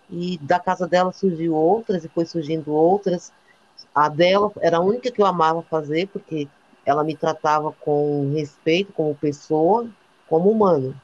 e 0.09 0.37
da 0.37 0.59
casa 0.59 0.87
dela 0.87 1.11
surgiu 1.11 1.53
outras 1.53 2.05
e 2.05 2.09
foi 2.09 2.25
surgindo 2.25 2.71
outras. 2.71 3.33
A 3.93 4.07
dela 4.07 4.51
era 4.61 4.77
a 4.77 4.81
única 4.81 5.11
que 5.11 5.21
eu 5.21 5.25
amava 5.25 5.61
fazer 5.63 6.07
porque 6.07 6.47
ela 6.85 7.03
me 7.03 7.15
tratava 7.15 7.71
com 7.71 8.31
respeito 8.33 8.93
como 8.93 9.15
pessoa, 9.15 9.87
como 10.29 10.49
humano. 10.49 10.95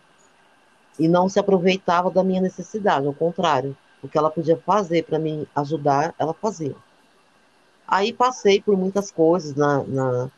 E 0.99 1.07
não 1.07 1.27
se 1.27 1.39
aproveitava 1.39 2.11
da 2.11 2.23
minha 2.23 2.41
necessidade, 2.41 3.07
ao 3.07 3.13
contrário. 3.13 3.75
O 4.03 4.07
que 4.07 4.17
ela 4.17 4.29
podia 4.29 4.57
fazer 4.57 5.03
para 5.03 5.19
me 5.19 5.47
ajudar, 5.55 6.13
ela 6.17 6.33
fazia. 6.33 6.75
Aí 7.87 8.13
passei 8.13 8.61
por 8.61 8.77
muitas 8.77 9.11
coisas 9.11 9.55
na, 9.55 9.83
na 9.83 10.31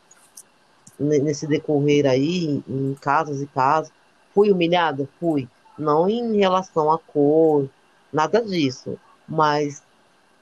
nesse 0.98 1.46
decorrer 1.46 2.06
aí, 2.06 2.62
em 2.68 2.94
casas 3.00 3.40
e 3.40 3.46
casas. 3.46 3.92
Fui 4.32 4.50
humilhada? 4.50 5.08
Fui 5.20 5.48
não 5.78 6.08
em 6.08 6.38
relação 6.38 6.90
à 6.90 6.98
cor, 6.98 7.68
nada 8.12 8.40
disso, 8.40 8.98
mas 9.28 9.82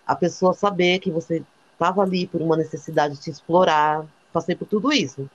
a 0.06 0.14
pessoa 0.14 0.52
saber 0.52 0.98
que 0.98 1.10
você 1.10 1.42
estava 1.72 2.02
ali 2.02 2.26
por 2.26 2.40
uma 2.40 2.56
necessidade 2.56 3.14
de 3.14 3.20
te 3.22 3.30
explorar, 3.30 4.04
passei 4.32 4.54
por 4.54 4.66
tudo 4.66 4.92
isso. 4.92 5.28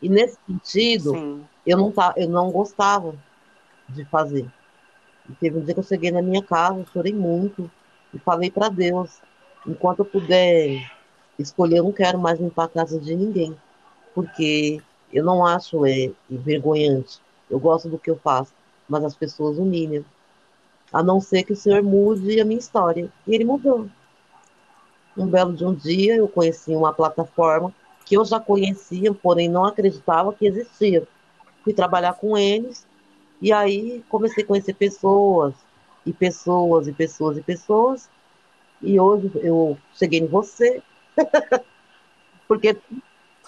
E 0.00 0.08
nesse 0.08 0.38
sentido, 0.46 1.46
eu 1.66 1.76
não, 1.76 1.90
tá, 1.90 2.14
eu 2.16 2.28
não 2.28 2.50
gostava 2.50 3.14
de 3.88 4.04
fazer. 4.06 4.46
E 5.28 5.32
teve 5.34 5.58
um 5.58 5.64
dia 5.64 5.74
que 5.74 5.80
eu 5.80 5.84
cheguei 5.84 6.10
na 6.10 6.22
minha 6.22 6.42
casa, 6.42 6.84
chorei 6.92 7.12
muito 7.12 7.70
e 8.12 8.18
falei 8.18 8.50
para 8.50 8.68
Deus, 8.68 9.20
enquanto 9.66 10.00
eu 10.00 10.04
puder 10.04 10.90
escolher, 11.38 11.78
eu 11.78 11.84
não 11.84 11.92
quero 11.92 12.18
mais 12.18 12.38
limpar 12.38 12.64
a 12.64 12.68
casa 12.68 12.98
de 12.98 13.14
ninguém, 13.14 13.56
porque 14.16 14.80
eu 15.12 15.22
não 15.22 15.44
acho 15.44 15.84
é, 15.84 16.10
envergonhante 16.30 17.20
eu 17.50 17.58
gosto 17.58 17.88
do 17.88 17.98
que 17.98 18.10
eu 18.10 18.16
faço, 18.16 18.52
mas 18.88 19.04
as 19.04 19.14
pessoas 19.14 19.58
humilham. 19.58 20.04
A 20.92 21.02
não 21.02 21.20
ser 21.20 21.42
que 21.44 21.52
o 21.52 21.56
Senhor 21.56 21.82
mude 21.82 22.40
a 22.40 22.44
minha 22.44 22.58
história. 22.58 23.10
E 23.26 23.34
ele 23.34 23.44
mudou. 23.44 23.88
Um 25.16 25.26
belo 25.26 25.52
de 25.54 25.64
um 25.64 25.74
dia, 25.74 26.16
eu 26.16 26.28
conheci 26.28 26.74
uma 26.74 26.92
plataforma 26.92 27.72
que 28.04 28.16
eu 28.16 28.24
já 28.24 28.38
conhecia, 28.38 29.12
porém 29.14 29.48
não 29.48 29.64
acreditava 29.64 30.32
que 30.32 30.46
existia. 30.46 31.06
Fui 31.64 31.72
trabalhar 31.72 32.14
com 32.14 32.36
eles, 32.36 32.86
e 33.40 33.52
aí 33.52 34.04
comecei 34.08 34.44
a 34.44 34.46
conhecer 34.46 34.74
pessoas, 34.74 35.54
e 36.04 36.12
pessoas, 36.12 36.86
e 36.86 36.92
pessoas, 36.92 37.36
e 37.36 37.42
pessoas. 37.42 38.10
E 38.82 39.00
hoje 39.00 39.30
eu 39.36 39.76
cheguei 39.94 40.20
em 40.20 40.26
você. 40.26 40.82
Porque 42.46 42.76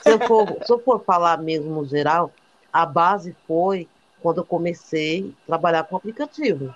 se 0.03 0.11
eu, 0.11 0.21
for, 0.21 0.49
se 0.65 0.73
eu 0.73 0.79
for 0.79 1.05
falar 1.05 1.39
mesmo 1.39 1.71
no 1.75 1.85
geral, 1.85 2.33
a 2.73 2.87
base 2.87 3.35
foi 3.47 3.89
quando 4.21 4.39
eu 4.39 4.45
comecei 4.45 5.35
a 5.45 5.47
trabalhar 5.47 5.85
com 5.85 5.97
aplicativo. 5.97 6.75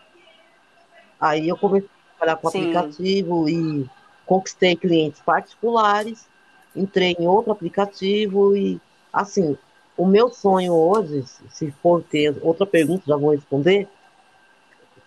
Aí 1.20 1.48
eu 1.48 1.56
comecei 1.56 1.88
a 1.88 2.16
trabalhar 2.18 2.36
com 2.40 2.50
Sim. 2.50 2.60
aplicativo 2.60 3.48
e 3.48 3.88
conquistei 4.26 4.76
clientes 4.76 5.20
particulares, 5.20 6.26
entrei 6.74 7.16
em 7.18 7.26
outro 7.26 7.52
aplicativo 7.52 8.56
e, 8.56 8.80
assim, 9.12 9.56
o 9.96 10.06
meu 10.06 10.30
sonho 10.30 10.72
hoje, 10.72 11.24
se 11.50 11.70
for 11.82 12.02
ter 12.02 12.36
outra 12.40 12.66
pergunta, 12.66 13.04
já 13.06 13.16
vou 13.16 13.30
responder, 13.30 13.88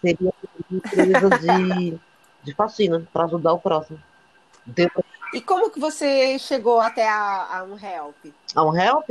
seria 0.01 0.33
empresa 0.71 1.29
de, 1.39 1.97
de 2.43 2.53
faxina, 2.53 3.05
para 3.11 3.25
ajudar 3.25 3.53
o 3.53 3.59
próximo. 3.59 3.99
Deu... 4.65 4.89
E 5.35 5.41
como 5.41 5.69
que 5.69 5.79
você 5.79 6.39
chegou 6.39 6.79
até 6.79 7.07
a, 7.07 7.59
a 7.59 7.63
um 7.63 7.77
help? 7.77 8.15
A 8.55 8.63
um 8.63 8.75
help? 8.75 9.09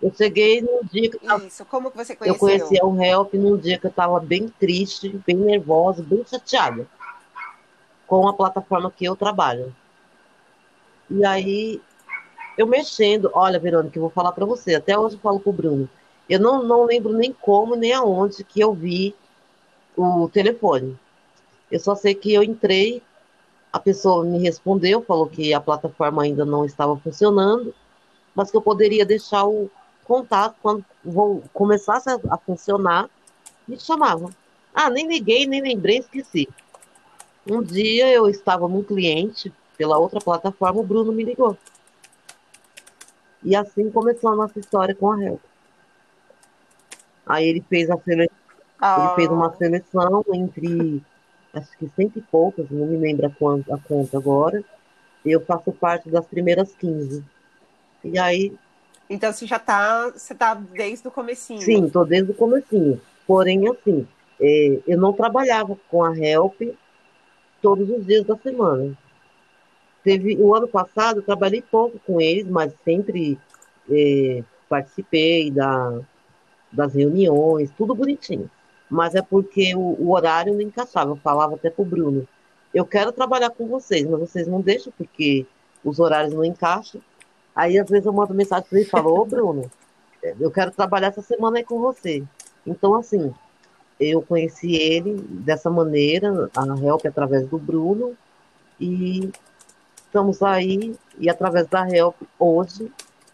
Eu 0.00 0.12
cheguei 0.16 0.62
num 0.62 0.80
dia 0.84 1.10
que 1.10 1.18
eu 1.20 1.38
Isso, 1.38 1.64
como 1.64 1.90
que 1.90 1.96
você 1.96 2.14
conheceu? 2.14 2.34
Eu 2.34 2.38
conheci 2.38 2.78
o 2.80 3.02
Help 3.02 3.34
num 3.34 3.56
dia 3.56 3.78
que 3.78 3.86
eu 3.86 3.90
estava 3.90 4.20
bem 4.20 4.48
triste, 4.48 5.20
bem 5.26 5.36
nervosa, 5.36 6.04
bem 6.04 6.24
chateada 6.24 6.86
com 8.06 8.26
a 8.28 8.32
plataforma 8.32 8.92
que 8.92 9.04
eu 9.04 9.16
trabalho. 9.16 9.74
E 11.10 11.24
aí, 11.24 11.80
eu 12.56 12.66
mexendo, 12.66 13.30
olha, 13.34 13.58
Verônica, 13.58 13.98
eu 13.98 14.02
vou 14.02 14.10
falar 14.10 14.32
para 14.32 14.46
você, 14.46 14.76
até 14.76 14.96
hoje 14.96 15.16
eu 15.16 15.20
falo 15.20 15.40
com 15.40 15.50
o 15.50 15.52
Bruno. 15.52 15.88
Eu 16.28 16.38
não, 16.38 16.62
não 16.62 16.84
lembro 16.84 17.12
nem 17.12 17.32
como, 17.32 17.74
nem 17.74 17.92
aonde 17.92 18.44
que 18.44 18.60
eu 18.60 18.72
vi 18.72 19.14
o 19.96 20.28
telefone. 20.28 20.96
Eu 21.70 21.80
só 21.80 21.94
sei 21.94 22.14
que 22.14 22.32
eu 22.32 22.42
entrei, 22.42 23.02
a 23.72 23.78
pessoa 23.78 24.24
me 24.24 24.38
respondeu, 24.38 25.02
falou 25.02 25.28
que 25.28 25.52
a 25.52 25.60
plataforma 25.60 26.22
ainda 26.22 26.44
não 26.44 26.64
estava 26.64 26.96
funcionando, 26.96 27.74
mas 28.34 28.50
que 28.50 28.56
eu 28.56 28.62
poderia 28.62 29.04
deixar 29.04 29.44
o, 29.46 29.70
contato 30.08 30.56
quando 30.62 30.82
vou, 31.04 31.44
começasse 31.52 32.08
a, 32.08 32.18
a 32.30 32.38
funcionar, 32.38 33.10
me 33.68 33.78
chamavam. 33.78 34.30
Ah, 34.74 34.88
nem 34.88 35.06
liguei, 35.06 35.46
nem 35.46 35.60
lembrei, 35.60 35.98
esqueci. 35.98 36.48
Um 37.46 37.62
dia 37.62 38.10
eu 38.10 38.26
estava 38.26 38.66
num 38.66 38.82
cliente 38.82 39.52
pela 39.76 39.98
outra 39.98 40.18
plataforma, 40.18 40.80
o 40.80 40.84
Bruno 40.84 41.12
me 41.12 41.22
ligou. 41.22 41.56
E 43.44 43.54
assim 43.54 43.90
começou 43.90 44.32
a 44.32 44.36
nossa 44.36 44.58
história 44.58 44.94
com 44.94 45.12
a 45.12 45.22
Help. 45.22 45.40
Aí 47.26 47.46
ele 47.46 47.62
fez 47.68 47.90
a 47.90 47.98
seleção, 47.98 48.36
oh. 48.82 49.00
ele 49.00 49.14
fez 49.14 49.28
uma 49.28 49.48
ah. 49.48 49.56
seleção 49.56 50.24
entre 50.32 51.02
acho 51.54 51.76
que 51.78 51.88
cento 51.96 52.18
e 52.18 52.22
poucas, 52.22 52.70
não 52.70 52.86
me 52.86 52.96
lembro 52.96 53.26
a, 53.26 53.30
quanto, 53.30 53.72
a 53.72 53.78
conta 53.78 54.16
agora. 54.16 54.62
Eu 55.24 55.40
faço 55.44 55.72
parte 55.72 56.08
das 56.08 56.26
primeiras 56.26 56.74
15. 56.74 57.24
E 58.04 58.18
aí 58.18 58.52
então 59.10 59.32
você 59.32 59.46
já 59.46 59.58
tá, 59.58 60.10
você 60.10 60.34
tá 60.34 60.54
desde 60.54 61.08
o 61.08 61.10
comecinho. 61.10 61.62
Sim, 61.62 61.86
estou 61.86 62.04
desde 62.04 62.30
o 62.30 62.34
comecinho. 62.34 63.00
Porém, 63.26 63.66
assim, 63.68 64.06
é, 64.40 64.80
eu 64.86 64.98
não 64.98 65.12
trabalhava 65.12 65.76
com 65.90 66.04
a 66.04 66.16
Help 66.16 66.60
todos 67.62 67.88
os 67.88 68.04
dias 68.06 68.24
da 68.26 68.36
semana. 68.36 68.96
Teve 70.04 70.36
o 70.36 70.54
ano 70.54 70.68
passado 70.68 71.18
eu 71.18 71.22
trabalhei 71.22 71.62
pouco 71.62 71.98
com 72.06 72.20
eles, 72.20 72.46
mas 72.46 72.72
sempre 72.84 73.38
é, 73.90 74.42
participei 74.68 75.50
da, 75.50 76.00
das 76.70 76.94
reuniões, 76.94 77.70
tudo 77.76 77.94
bonitinho. 77.94 78.50
Mas 78.90 79.14
é 79.14 79.22
porque 79.22 79.74
o, 79.74 79.80
o 79.80 80.12
horário 80.12 80.54
não 80.54 80.60
encaixava. 80.60 81.10
Eu 81.10 81.16
falava 81.16 81.54
até 81.54 81.70
pro 81.70 81.84
Bruno, 81.84 82.26
eu 82.72 82.84
quero 82.84 83.12
trabalhar 83.12 83.50
com 83.50 83.66
vocês, 83.66 84.06
mas 84.06 84.20
vocês 84.20 84.46
não 84.46 84.60
deixam 84.60 84.92
porque 84.96 85.46
os 85.84 85.98
horários 85.98 86.34
não 86.34 86.44
encaixam. 86.44 87.00
Aí, 87.54 87.78
às 87.78 87.88
vezes, 87.88 88.06
eu 88.06 88.12
mando 88.12 88.34
mensagem 88.34 88.68
para 88.68 88.78
ele 88.78 88.86
e 88.86 88.90
falo, 88.90 89.18
ô, 89.18 89.24
Bruno, 89.24 89.70
eu 90.22 90.50
quero 90.50 90.70
trabalhar 90.70 91.08
essa 91.08 91.22
semana 91.22 91.58
aí 91.58 91.64
com 91.64 91.80
você. 91.80 92.22
Então, 92.66 92.94
assim, 92.94 93.32
eu 93.98 94.22
conheci 94.22 94.76
ele 94.76 95.16
dessa 95.28 95.70
maneira, 95.70 96.50
a 96.54 96.86
Help 96.86 97.06
através 97.06 97.48
do 97.48 97.58
Bruno, 97.58 98.14
e 98.80 99.30
estamos 99.96 100.42
aí, 100.42 100.94
e 101.18 101.28
através 101.28 101.66
da 101.66 101.88
Help, 101.88 102.14
hoje, 102.38 102.92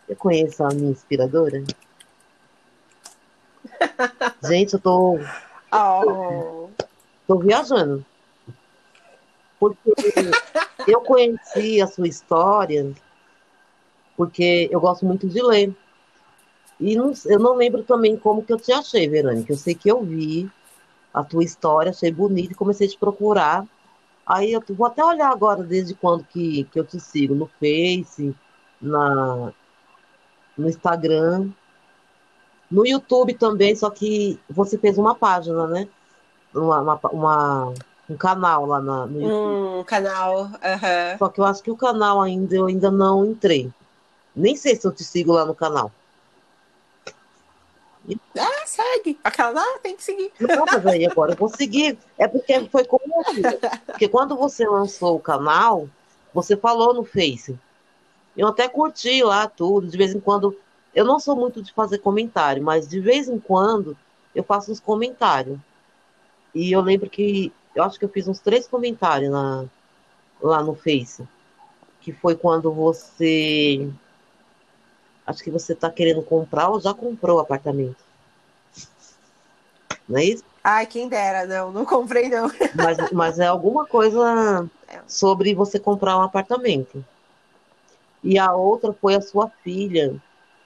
eu 0.09 0.17
conheço 0.17 0.65
a 0.65 0.69
minha 0.69 0.91
inspiradora. 0.91 1.63
Gente, 4.43 4.75
eu 4.75 4.81
tô. 4.81 5.19
Oh. 5.73 6.69
Tô 7.27 7.39
viajando. 7.39 8.05
Porque 9.59 9.95
eu 10.87 11.01
conheci 11.01 11.81
a 11.81 11.87
sua 11.87 12.07
história 12.07 12.95
porque 14.17 14.69
eu 14.71 14.81
gosto 14.81 15.05
muito 15.05 15.29
de 15.29 15.43
ler. 15.43 15.75
E 16.79 16.97
não, 16.97 17.13
eu 17.27 17.39
não 17.39 17.55
lembro 17.55 17.83
também 17.83 18.17
como 18.17 18.45
que 18.45 18.53
eu 18.53 18.59
te 18.59 18.73
achei, 18.73 19.09
Verônica. 19.09 19.53
Eu 19.53 19.57
sei 19.57 19.75
que 19.75 19.89
eu 19.89 20.03
vi 20.03 20.51
a 21.13 21.23
tua 21.23 21.45
história, 21.45 21.91
achei 21.91 22.11
bonita 22.11 22.53
e 22.53 22.57
comecei 22.57 22.87
a 22.87 22.91
te 22.91 22.99
procurar. 22.99 23.67
Aí 24.27 24.53
eu 24.53 24.63
vou 24.71 24.87
até 24.87 25.05
olhar 25.05 25.31
agora 25.31 25.63
desde 25.63 25.95
quando 25.95 26.25
que, 26.25 26.65
que 26.65 26.79
eu 26.79 26.85
te 26.85 26.99
sigo, 26.99 27.35
no 27.35 27.47
Face, 27.47 28.35
na, 28.81 29.53
no 30.57 30.69
Instagram, 30.69 31.51
no 32.75 32.85
YouTube 32.85 33.35
também, 33.35 33.77
só 33.77 33.89
que 33.89 34.39
você 34.51 34.77
fez 34.77 34.99
uma 34.99 35.15
página, 35.15 35.69
né? 35.69 35.89
Uma, 36.53 36.81
uma, 36.81 37.01
uma 37.13 37.75
um 38.11 38.17
canal 38.17 38.67
lá 38.67 38.81
na, 38.81 39.07
no 39.07 39.23
YouTube. 39.23 39.79
Um 39.79 39.85
canal, 39.85 40.43
uhum. 40.43 41.19
Só 41.19 41.29
que 41.29 41.41
eu 41.41 41.45
acho 41.45 41.63
que 41.63 41.71
o 41.71 41.77
canal 41.77 42.21
ainda 42.21 42.57
eu 42.57 42.67
ainda 42.67 42.91
não 42.91 43.25
entrei. 43.25 43.71
Nem 44.35 44.57
sei 44.57 44.75
se 44.75 44.85
eu 44.85 44.91
te 44.91 45.05
sigo 45.05 45.33
lá 45.33 45.45
no 45.45 45.55
canal. 45.55 45.93
Ah, 48.37 48.67
segue. 48.67 49.19
Aquela 49.23 49.51
lá 49.51 49.79
tem 49.81 49.97
que 49.97 50.03
seguir. 50.03 50.33
Não, 50.41 50.67
mas 50.67 50.85
aí 50.85 51.07
agora 51.07 51.33
eu 51.33 51.37
vou 51.37 51.49
seguir. 51.49 51.97
É 52.19 52.27
porque 52.27 52.69
foi 52.69 52.85
como 52.85 53.05
Porque 53.87 54.09
quando 54.09 54.37
você 54.37 54.67
lançou 54.67 55.15
o 55.15 55.21
canal, 55.21 55.89
você 56.35 56.57
falou 56.57 56.93
no 56.93 57.05
Face. 57.05 57.57
Eu 58.37 58.49
até 58.49 58.69
curti 58.69 59.23
lá 59.23 59.47
tudo, 59.47 59.87
de 59.87 59.97
vez 59.97 60.13
em 60.13 60.19
quando. 60.19 60.57
Eu 60.95 61.05
não 61.05 61.19
sou 61.19 61.35
muito 61.35 61.61
de 61.61 61.73
fazer 61.73 61.99
comentário, 61.99 62.63
mas 62.63 62.87
de 62.87 63.01
vez 63.01 63.29
em 63.29 63.39
quando 63.39 63.97
eu 64.35 64.45
faço 64.45 64.71
uns 64.71 64.81
comentários. 64.81 65.59
E 66.55 66.71
eu 66.71 66.81
lembro 66.81 67.11
que 67.11 67.53
eu 67.75 67.83
acho 67.83 67.99
que 67.99 68.05
eu 68.05 68.09
fiz 68.09 68.29
uns 68.29 68.39
três 68.39 68.69
comentários 68.69 69.31
na, 69.31 69.65
lá 70.41 70.63
no 70.63 70.75
Face. 70.75 71.27
Que 72.01 72.13
foi 72.13 72.37
quando 72.37 72.73
você. 72.73 73.91
Acho 75.27 75.43
que 75.43 75.51
você 75.51 75.73
está 75.73 75.91
querendo 75.91 76.23
comprar 76.23 76.69
ou 76.69 76.81
já 76.81 76.95
comprou 76.95 77.39
o 77.39 77.41
apartamento. 77.41 78.05
Não 80.09 80.19
é 80.19 80.25
isso? 80.25 80.45
Ai, 80.63 80.87
quem 80.87 81.09
dera, 81.09 81.47
não, 81.47 81.73
não 81.73 81.85
comprei 81.85 82.29
não. 82.29 82.49
Mas, 82.75 83.11
mas 83.13 83.39
é 83.39 83.47
alguma 83.47 83.87
coisa 83.87 84.69
sobre 85.07 85.55
você 85.55 85.79
comprar 85.79 86.19
um 86.19 86.23
apartamento. 86.23 87.05
E 88.23 88.39
a 88.39 88.53
outra 88.53 88.93
foi 88.93 89.15
a 89.15 89.21
sua 89.21 89.51
filha 89.63 90.21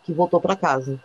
que 0.09 0.12
voltou 0.14 0.40
para 0.40 0.57
casa. 0.57 0.99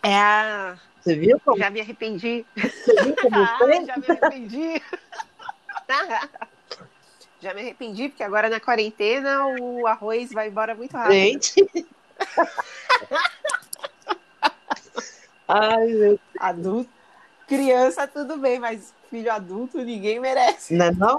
É. 0.00 0.76
Você 1.00 1.16
viu? 1.16 1.40
Como... 1.40 1.58
Já 1.58 1.68
me 1.68 1.80
arrependi. 1.80 2.46
Você 2.56 3.02
viu 3.02 3.16
como 3.16 3.34
ah, 3.42 3.58
já 3.84 3.96
me 3.96 4.06
arrependi. 4.08 4.80
já 7.42 7.52
me 7.52 7.62
arrependi, 7.62 8.08
porque 8.08 8.22
agora 8.22 8.48
na 8.48 8.60
quarentena 8.60 9.48
o 9.60 9.84
arroz 9.84 10.32
vai 10.32 10.46
embora 10.46 10.76
muito 10.76 10.92
rápido. 10.92 11.12
Gente. 11.12 11.66
Ai, 15.48 15.86
meu 15.86 16.20
Adulto. 16.38 16.88
Criança, 17.48 18.06
tudo 18.06 18.36
bem, 18.36 18.60
mas 18.60 18.94
filho 19.10 19.32
adulto 19.32 19.78
ninguém 19.78 20.20
merece. 20.20 20.74
Não 20.74 20.86
é 20.86 20.92
não? 20.92 21.18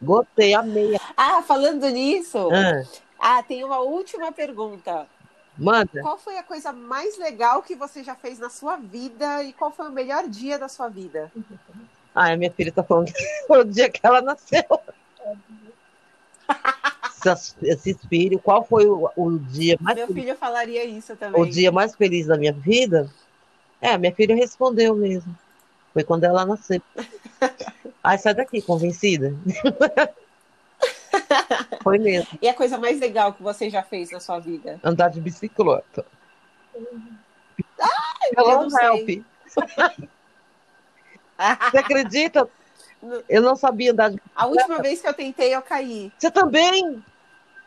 Gostei, 0.00 0.54
amei. 0.54 0.96
Ah, 1.16 1.42
falando 1.42 1.88
nisso, 1.88 2.48
Ah, 2.52 2.82
ah, 3.18 3.42
tem 3.42 3.64
uma 3.64 3.78
última 3.80 4.32
pergunta. 4.32 5.06
manda. 5.58 6.02
Qual 6.02 6.18
foi 6.18 6.38
a 6.38 6.42
coisa 6.42 6.72
mais 6.72 7.18
legal 7.18 7.62
que 7.62 7.74
você 7.74 8.02
já 8.04 8.14
fez 8.14 8.38
na 8.38 8.48
sua 8.50 8.76
vida 8.76 9.42
e 9.42 9.52
qual 9.52 9.70
foi 9.70 9.88
o 9.88 9.92
melhor 9.92 10.28
dia 10.28 10.58
da 10.58 10.68
sua 10.68 10.88
vida? 10.88 11.30
Ah, 12.14 12.36
minha 12.36 12.50
filha 12.50 12.72
tá 12.72 12.82
falando 12.82 13.12
o 13.48 13.64
dia 13.64 13.90
que 13.90 14.00
ela 14.02 14.20
nasceu. 14.20 14.62
Esses- 17.26 17.56
Esses 17.62 17.96
filhos, 18.06 18.40
qual 18.42 18.64
foi 18.64 18.86
o, 18.86 19.10
o 19.16 19.38
dia 19.38 19.76
mais 19.80 19.96
Meu 19.98 20.06
feliz, 20.06 20.24
filho 20.24 20.36
falaria 20.36 20.84
isso 20.84 21.16
também. 21.16 21.42
o 21.42 21.46
dia 21.46 21.72
mais 21.72 21.94
feliz 21.94 22.26
da 22.26 22.36
minha 22.36 22.52
vida? 22.52 23.10
É, 23.80 23.96
minha 23.98 24.14
filha 24.14 24.34
respondeu 24.34 24.94
mesmo. 24.94 25.34
Foi 25.92 26.04
quando 26.04 26.24
ela 26.24 26.44
nasceu. 26.46 26.80
Ai, 28.02 28.18
sai 28.18 28.34
daqui, 28.34 28.62
convencida. 28.62 29.32
Foi 31.82 31.98
mesmo. 31.98 32.38
E 32.40 32.48
a 32.48 32.54
coisa 32.54 32.78
mais 32.78 32.98
legal 33.00 33.32
que 33.32 33.42
você 33.42 33.68
já 33.70 33.82
fez 33.82 34.10
na 34.10 34.20
sua 34.20 34.38
vida? 34.38 34.80
Andar 34.82 35.08
de 35.08 35.20
bicicleta. 35.20 36.04
eu 36.74 36.86
Hello, 38.36 38.62
não 38.62 38.70
sei. 38.70 38.86
help. 38.86 39.24
Você 41.70 41.78
acredita? 41.78 42.48
Eu 43.28 43.40
não 43.40 43.54
sabia 43.54 43.92
andar 43.92 44.10
de 44.10 44.20
A 44.34 44.46
última 44.46 44.82
vez 44.82 45.00
que 45.00 45.06
eu 45.06 45.14
tentei, 45.14 45.54
eu 45.54 45.62
caí 45.62 46.10
Você 46.18 46.32
também? 46.32 47.00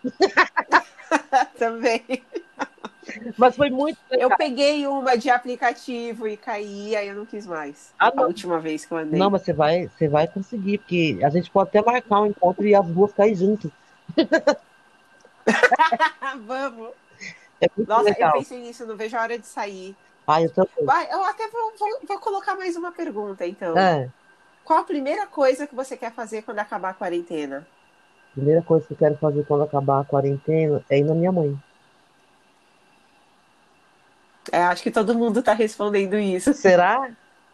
também. 1.58 2.04
Mas 3.38 3.56
foi 3.56 3.70
muito 3.70 3.98
legal. 4.10 4.30
Eu 4.32 4.38
peguei 4.38 4.86
uma 4.88 5.18
de 5.18 5.30
aplicativo 5.30 6.28
e 6.28 6.38
caí, 6.38 6.96
aí 6.96 7.08
eu 7.08 7.16
não 7.16 7.26
quis 7.26 7.46
mais. 7.46 7.94
Ah, 8.00 8.12
a 8.16 8.22
última 8.24 8.60
vez 8.60 8.86
que 8.86 8.94
eu 8.94 8.98
andei. 8.98 9.20
Não, 9.20 9.30
mas 9.30 9.42
você 9.44 9.54
vai, 9.54 9.88
você 9.88 10.08
vai 10.08 10.28
conseguir, 10.28 10.78
porque 10.80 11.20
a 11.24 11.30
gente 11.30 11.52
pode 11.52 11.70
até 11.70 11.82
marcar 11.82 12.22
um 12.22 12.26
encontro 12.28 12.66
e 12.66 12.74
as 12.76 12.88
duas 12.88 13.14
cair 13.14 13.36
juntas. 13.36 13.72
Vamos. 16.46 16.94
É 17.62 17.68
Nossa, 17.88 18.10
eu 18.10 18.14
legal. 18.14 18.34
pensei 18.34 18.60
nisso, 18.60 18.86
não 18.86 18.98
vejo 18.98 19.18
a 19.18 19.22
hora 19.22 19.38
de 19.40 19.48
sair. 19.48 19.96
Ah, 20.28 20.42
eu 20.42 20.52
também. 20.54 20.86
Vai, 20.86 21.12
eu 21.12 21.24
até 21.26 21.48
vou, 21.50 21.74
vou- 21.78 22.02
vou 22.08 22.20
colocar 22.20 22.56
mais 22.56 22.76
uma 22.76 22.92
pergunta, 22.92 23.46
então. 23.48 23.76
É, 23.76 24.10
Qual 24.64 24.80
a 24.80 24.84
primeira 24.86 25.28
coisa 25.28 25.68
que 25.68 25.76
você 25.76 25.98
quer 25.98 26.14
fazer 26.14 26.44
quando 26.44 26.60
acabar 26.60 26.92
a 26.92 26.94
quarentena? 26.94 27.68
primeira 28.34 28.62
coisa 28.62 28.86
que 28.86 28.92
eu 28.92 28.98
quero 28.98 29.18
fazer 29.18 29.46
quando 29.46 29.64
acabar 29.64 30.02
a 30.02 30.06
quarentena 30.06 30.84
é 30.90 31.00
ir 31.00 31.06
na 31.06 31.16
minha 31.16 31.32
mãe. 31.32 31.58
É, 34.52 34.64
acho 34.64 34.82
que 34.84 34.92
todo 34.92 35.14
mundo 35.18 35.44
tá 35.44 35.54
respondendo 35.54 36.18
isso. 36.18 36.54
Será? 36.54 37.10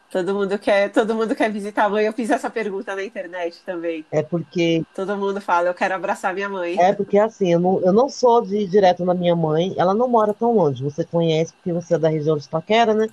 Todo 0.10 0.34
mundo 0.34 0.58
quer, 0.58 0.90
todo 0.92 1.14
mundo 1.14 1.36
quer 1.36 1.52
visitar 1.52 1.86
a 1.86 1.90
mãe. 1.90 2.06
Eu 2.06 2.14
fiz 2.14 2.30
essa 2.30 2.50
pergunta 2.50 2.96
na 2.96 3.04
internet 3.04 3.62
também. 3.66 4.06
É 4.12 4.24
porque 4.24 4.84
Todo 4.96 5.18
mundo 5.18 5.42
fala, 5.42 5.68
eu 5.68 5.74
quero 5.74 5.96
abraçar 5.96 6.34
minha 6.34 6.48
mãe. 6.48 6.78
é 6.80 6.94
porque 6.94 7.18
assim, 7.18 7.52
eu 7.52 7.60
não, 7.60 7.82
eu 7.82 7.92
não 7.92 8.08
sou 8.08 8.42
de 8.42 8.58
ir 8.58 8.68
direto 8.68 9.04
na 9.04 9.14
minha 9.14 9.36
mãe. 9.36 9.74
Ela 9.78 9.94
não 9.94 10.08
mora 10.08 10.34
tão 10.34 10.54
longe. 10.54 10.82
Você 10.84 11.04
conhece 11.04 11.54
porque 11.54 11.74
você 11.74 11.96
é 11.96 12.00
da 12.00 12.08
região 12.10 12.38
de 12.38 12.46
Itaquera, 12.46 12.94
né? 12.94 13.10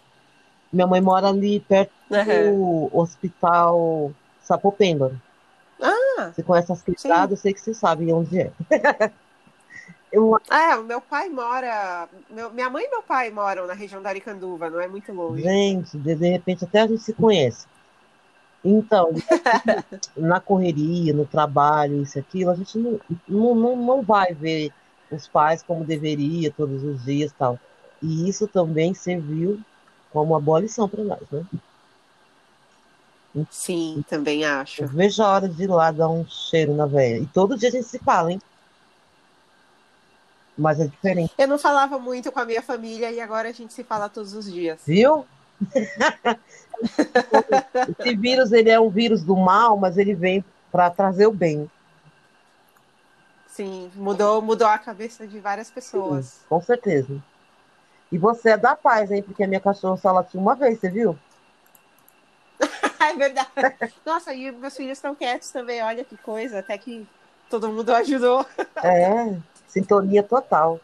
Minha 0.73 0.87
mãe 0.87 1.01
mora 1.01 1.29
ali 1.29 1.61
perto 1.61 1.93
Aham. 2.11 2.53
do 2.53 2.91
Hospital 2.93 4.13
Sapopemba. 4.43 5.13
Ah, 5.81 6.33
Você 6.33 6.43
conhece 6.43 6.73
as 6.73 6.83
quebradas, 6.83 7.31
eu 7.33 7.37
sei 7.37 7.55
que 7.55 7.61
você 7.61 7.75
sabe 7.75 8.13
onde 8.13 8.41
é. 8.41 8.53
Eu, 10.14 10.38
é, 10.48 10.77
o 10.77 10.85
meu 10.85 11.00
pai 11.00 11.29
mora. 11.29 12.09
meu- 12.31 12.48
minha 12.53 12.70
mãe 12.70 12.85
e 12.85 12.88
meu 12.88 13.03
pai 13.03 13.33
moram 13.33 13.66
na 13.66 13.74
região 13.74 14.00
da 14.00 14.11
Aricanduva, 14.11 14.70
não 14.70 14.81
é 14.81 14.87
muito 14.87 15.12
longe. 15.12 15.42
gente, 15.42 15.98
de, 15.98 16.14
de 16.14 16.29
repente 16.31 16.64
até 16.64 16.83
a 16.83 16.87
gente 16.87 17.03
se 17.03 17.12
conhece. 17.12 17.66
Então, 18.64 19.11
na 20.16 20.38
correria, 20.38 21.12
no 21.12 21.27
trabalho, 21.27 22.00
isso 22.00 22.16
e 22.16 22.20
aquilo, 22.20 22.53
a 22.53 22.55
gente 22.55 22.79
não, 22.79 23.00
não, 23.29 23.77
não, 23.77 24.03
vai 24.03 24.33
ver 24.33 24.72
os 25.11 25.27
pais 25.27 25.64
como 25.64 25.85
deveria 25.85 26.53
todos 26.53 26.85
os 26.85 27.05
dias 27.05 27.33
e 27.33 27.35
tal. 27.35 27.59
E 28.00 28.29
isso 28.29 28.46
também 28.46 28.94
serviu 28.94 29.61
como 30.12 30.33
uma 30.33 30.40
boa 30.40 30.61
lição 30.61 30.88
para 30.88 31.03
nós, 31.03 31.29
né? 31.33 31.44
Sim, 33.50 34.05
também 34.09 34.44
acho. 34.44 34.85
Eu 34.85 34.88
vejo 34.88 35.20
a 35.24 35.29
hora 35.29 35.48
de 35.48 35.64
ir 35.64 35.66
lá 35.66 35.90
dar 35.90 36.09
um 36.09 36.24
cheiro 36.24 36.72
na 36.72 36.87
véia. 36.87 37.18
E 37.18 37.27
todo 37.27 37.59
dia 37.59 37.68
a 37.68 37.72
gente 37.72 37.88
se 37.88 37.98
fala, 37.98 38.31
hein? 38.31 38.40
Mas 40.57 40.79
é 40.79 40.87
diferente, 40.87 41.35
Eu 41.37 41.49
não 41.49 41.59
falava 41.59 41.99
muito 41.99 42.31
com 42.31 42.38
a 42.38 42.45
minha 42.45 42.62
família 42.62 43.11
e 43.11 43.21
agora 43.21 43.49
a 43.49 43.53
gente 43.53 43.73
se 43.73 43.83
fala 43.83 44.09
todos 44.09 44.35
os 44.35 44.51
dias. 44.51 44.81
viu? 44.87 45.27
Esse 47.99 48.17
vírus, 48.17 48.53
ele 48.53 48.71
é 48.71 48.79
um 48.79 48.88
vírus 48.88 49.23
do 49.23 49.37
mal, 49.37 49.77
mas 49.77 49.99
ele 49.99 50.14
vem 50.14 50.45
para 50.71 50.90
trazer 50.90 51.27
o 51.27 51.33
bem. 51.33 51.71
Sim, 53.49 53.90
mudou, 53.95 54.43
mudou 54.43 54.67
a 54.67 54.79
cabeça 54.79 55.27
de 55.27 55.38
várias 55.38 55.71
pessoas. 55.71 56.40
Com 56.49 56.61
certeza. 56.61 57.23
E 58.11 58.19
você 58.19 58.51
é 58.51 58.57
da 58.57 58.77
paz, 58.77 59.11
hein? 59.11 59.23
Porque 59.23 59.45
a 59.45 59.47
minha 59.47 59.61
cachorra 59.61 59.97
só 59.97 60.12
latiu 60.12 60.40
uma 60.40 60.55
vez, 60.55 60.79
você 60.79 60.90
viu? 60.90 61.19
É 63.05 63.12
verdade. 63.12 63.93
Nossa, 64.05 64.33
e 64.33 64.51
meus 64.51 64.75
filhos 64.75 64.97
estão 64.97 65.14
quietos 65.14 65.51
também, 65.51 65.83
olha 65.83 66.03
que 66.05 66.17
coisa, 66.17 66.61
até 66.61 66.79
que 66.79 67.07
todo 67.51 67.69
mundo 67.69 67.95
ajudou. 67.95 68.47
É, 68.83 69.37
sintonia 69.75 70.23
total. 70.23 70.81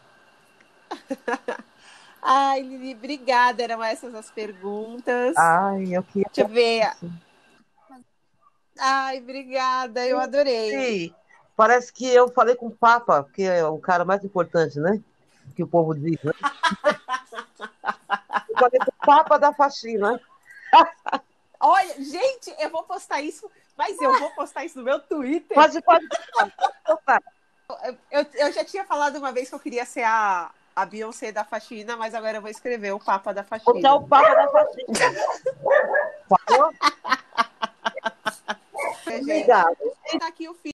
Ai, 2.21 2.61
Lili, 2.61 2.93
obrigada. 2.93 3.63
Eram 3.63 3.81
essas 3.81 4.13
as 4.13 4.29
perguntas. 4.29 5.35
Ai, 5.37 5.95
eu 5.95 6.03
que 6.03 6.23
Deixa 6.25 6.41
eu 6.41 6.47
ver. 6.47 6.91
Ai, 8.77 9.19
obrigada, 9.19 10.05
eu 10.05 10.19
adorei. 10.19 11.07
Sim, 11.07 11.15
Parece 11.55 11.93
que 11.93 12.05
eu 12.07 12.27
falei 12.29 12.55
com 12.55 12.67
o 12.67 12.75
Papa, 12.75 13.27
que 13.33 13.43
é 13.43 13.65
o 13.65 13.77
cara 13.79 14.03
mais 14.03 14.23
importante, 14.23 14.79
né? 14.79 15.01
Que 15.55 15.63
o 15.63 15.67
povo 15.67 15.93
diz, 15.93 16.21
né? 16.23 16.33
Eu 18.49 18.57
falei 18.57 18.79
com 18.79 18.91
o 18.91 19.05
Papa 19.05 19.37
da 19.39 19.53
faxina. 19.53 20.19
Olha, 21.59 21.95
gente, 22.03 22.53
eu 22.59 22.69
vou 22.69 22.83
postar 22.83 23.21
isso, 23.21 23.49
mas 23.77 23.99
eu 24.01 24.19
vou 24.19 24.31
postar 24.31 24.65
isso 24.65 24.79
no 24.79 24.83
meu 24.83 24.99
Twitter. 24.99 25.53
Pode, 25.55 25.81
pode. 25.81 26.07
pode. 26.33 27.23
Eu, 28.11 28.25
eu 28.33 28.51
já 28.51 28.63
tinha 28.63 28.85
falado 28.85 29.17
uma 29.17 29.31
vez 29.31 29.49
que 29.49 29.55
eu 29.55 29.59
queria 29.59 29.85
ser 29.85 30.03
a, 30.03 30.51
a 30.75 30.85
Beyoncé 30.85 31.31
da 31.31 31.43
faxina, 31.43 31.97
mas 31.97 32.13
agora 32.13 32.37
eu 32.37 32.41
vou 32.41 32.49
escrever 32.49 32.91
o 32.91 32.99
Papa 32.99 33.33
da 33.33 33.43
faxina. 33.43 33.87
É 33.87 33.91
o 33.91 34.01
Papa 34.03 34.33
da 34.33 34.47
faxina. 34.49 35.13
Falou? 36.29 36.73
Obrigada. 39.07 39.77
tá 40.19 40.27
aqui 40.27 40.47
o 40.47 40.53